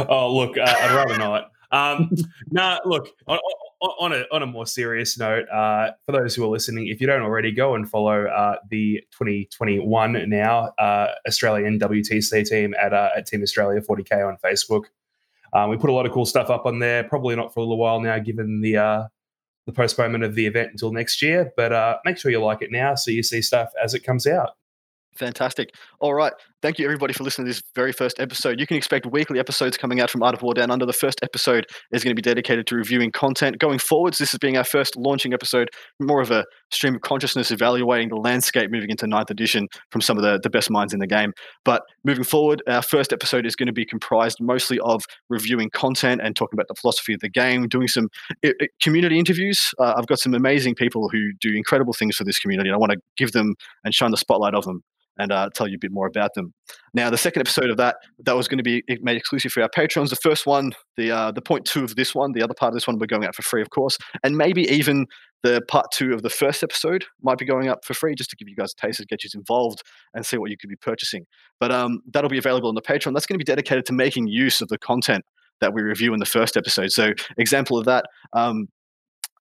[0.08, 1.50] oh, look, uh, I'd rather not.
[1.70, 2.10] Um,
[2.50, 3.38] nah, look, on,
[3.80, 7.06] on, a, on a more serious note, uh, for those who are listening, if you
[7.06, 13.10] don't already, go and follow uh, the 2021 now uh, Australian WTC team at, uh,
[13.16, 14.84] at Team Australia 40K on Facebook.
[15.52, 17.04] Um, we put a lot of cool stuff up on there.
[17.04, 19.04] Probably not for a little while now, given the uh,
[19.66, 21.52] the postponement of the event until next year.
[21.56, 24.26] But uh, make sure you like it now so you see stuff as it comes
[24.26, 24.56] out.
[25.14, 25.74] Fantastic.
[25.98, 26.32] All right.
[26.60, 28.58] Thank you, everybody, for listening to this very first episode.
[28.58, 30.84] You can expect weekly episodes coming out from Art of War Down Under.
[30.84, 33.60] The first episode is going to be dedicated to reviewing content.
[33.60, 37.52] Going forwards, this is being our first launching episode, more of a stream of consciousness,
[37.52, 40.98] evaluating the landscape moving into ninth edition from some of the, the best minds in
[40.98, 41.32] the game.
[41.64, 46.20] But moving forward, our first episode is going to be comprised mostly of reviewing content
[46.24, 48.08] and talking about the philosophy of the game, doing some
[48.42, 49.70] it, it, community interviews.
[49.78, 52.78] Uh, I've got some amazing people who do incredible things for this community, and I
[52.78, 53.54] want to give them
[53.84, 54.82] and shine the spotlight of them
[55.18, 56.52] and uh, tell you a bit more about them.
[56.94, 59.68] Now, the second episode of that that was going to be made exclusive for our
[59.68, 60.10] patrons.
[60.10, 62.74] The first one, the uh, the point two of this one, the other part of
[62.74, 65.06] this one, we're going out for free, of course, and maybe even
[65.42, 68.36] the part two of the first episode might be going up for free just to
[68.36, 69.82] give you guys a taste, get you involved,
[70.14, 71.26] and see what you could be purchasing.
[71.60, 73.12] But um, that'll be available on the Patreon.
[73.12, 75.24] That's going to be dedicated to making use of the content
[75.60, 76.92] that we review in the first episode.
[76.92, 78.68] So, example of that, um,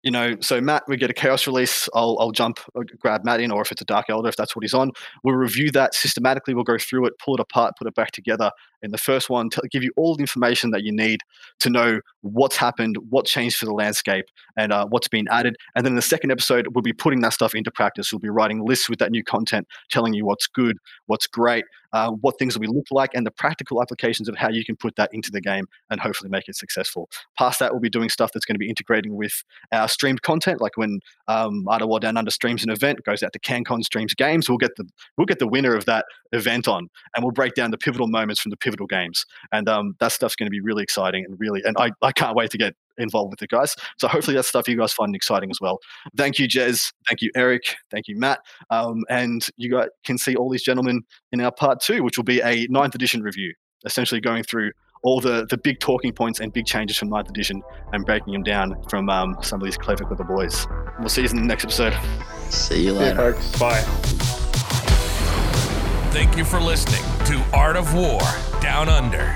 [0.04, 1.88] you know, so Matt, we get a chaos release.
[1.94, 4.54] I'll, I'll jump, uh, grab Matt in, or if it's a Dark Eldar, if that's
[4.54, 4.92] what he's on,
[5.24, 6.54] we'll review that systematically.
[6.54, 8.52] We'll go through it, pull it apart, put it back together.
[8.82, 11.22] In the first one, to give you all the information that you need
[11.62, 14.26] to know what's happened, what changed for the landscape,
[14.58, 15.56] and uh, what's been added.
[15.74, 18.12] And then in the second episode, we'll be putting that stuff into practice.
[18.12, 21.64] We'll be writing lists with that new content, telling you what's good, what's great,
[21.94, 24.96] uh, what things will look like, and the practical applications of how you can put
[24.96, 27.10] that into the game and hopefully make it successful.
[27.38, 30.62] Past that, we'll be doing stuff that's going to be integrating with our streamed content,
[30.62, 34.50] like when um, War Down Under streams an event, goes out to CanCon streams games.
[34.50, 34.86] We'll get the
[35.18, 38.42] we'll get the winner of that event on, and we'll break down the pivotal moments
[38.42, 41.62] from the pivotal games, and um, that stuff's going to be really exciting and really,
[41.64, 43.76] and I, I can't wait to get involved with it, guys.
[43.98, 45.80] So hopefully that stuff you guys find exciting as well.
[46.18, 46.92] Thank you, Jez.
[47.08, 47.76] Thank you, Eric.
[47.92, 48.40] Thank you, Matt.
[48.70, 52.24] Um, and you guys can see all these gentlemen in our part two, which will
[52.24, 53.54] be a ninth edition review,
[53.86, 54.72] essentially going through
[55.04, 58.44] all the, the big talking points and big changes from ninth edition and breaking them
[58.44, 60.66] down from um, some of these clever, clever boys.
[61.00, 61.94] We'll see you in the next episode.
[62.50, 63.34] See you later.
[63.34, 63.60] folks.
[63.60, 63.82] Bye.
[66.12, 68.22] Thank you for listening to Art of War
[68.62, 69.36] Down Under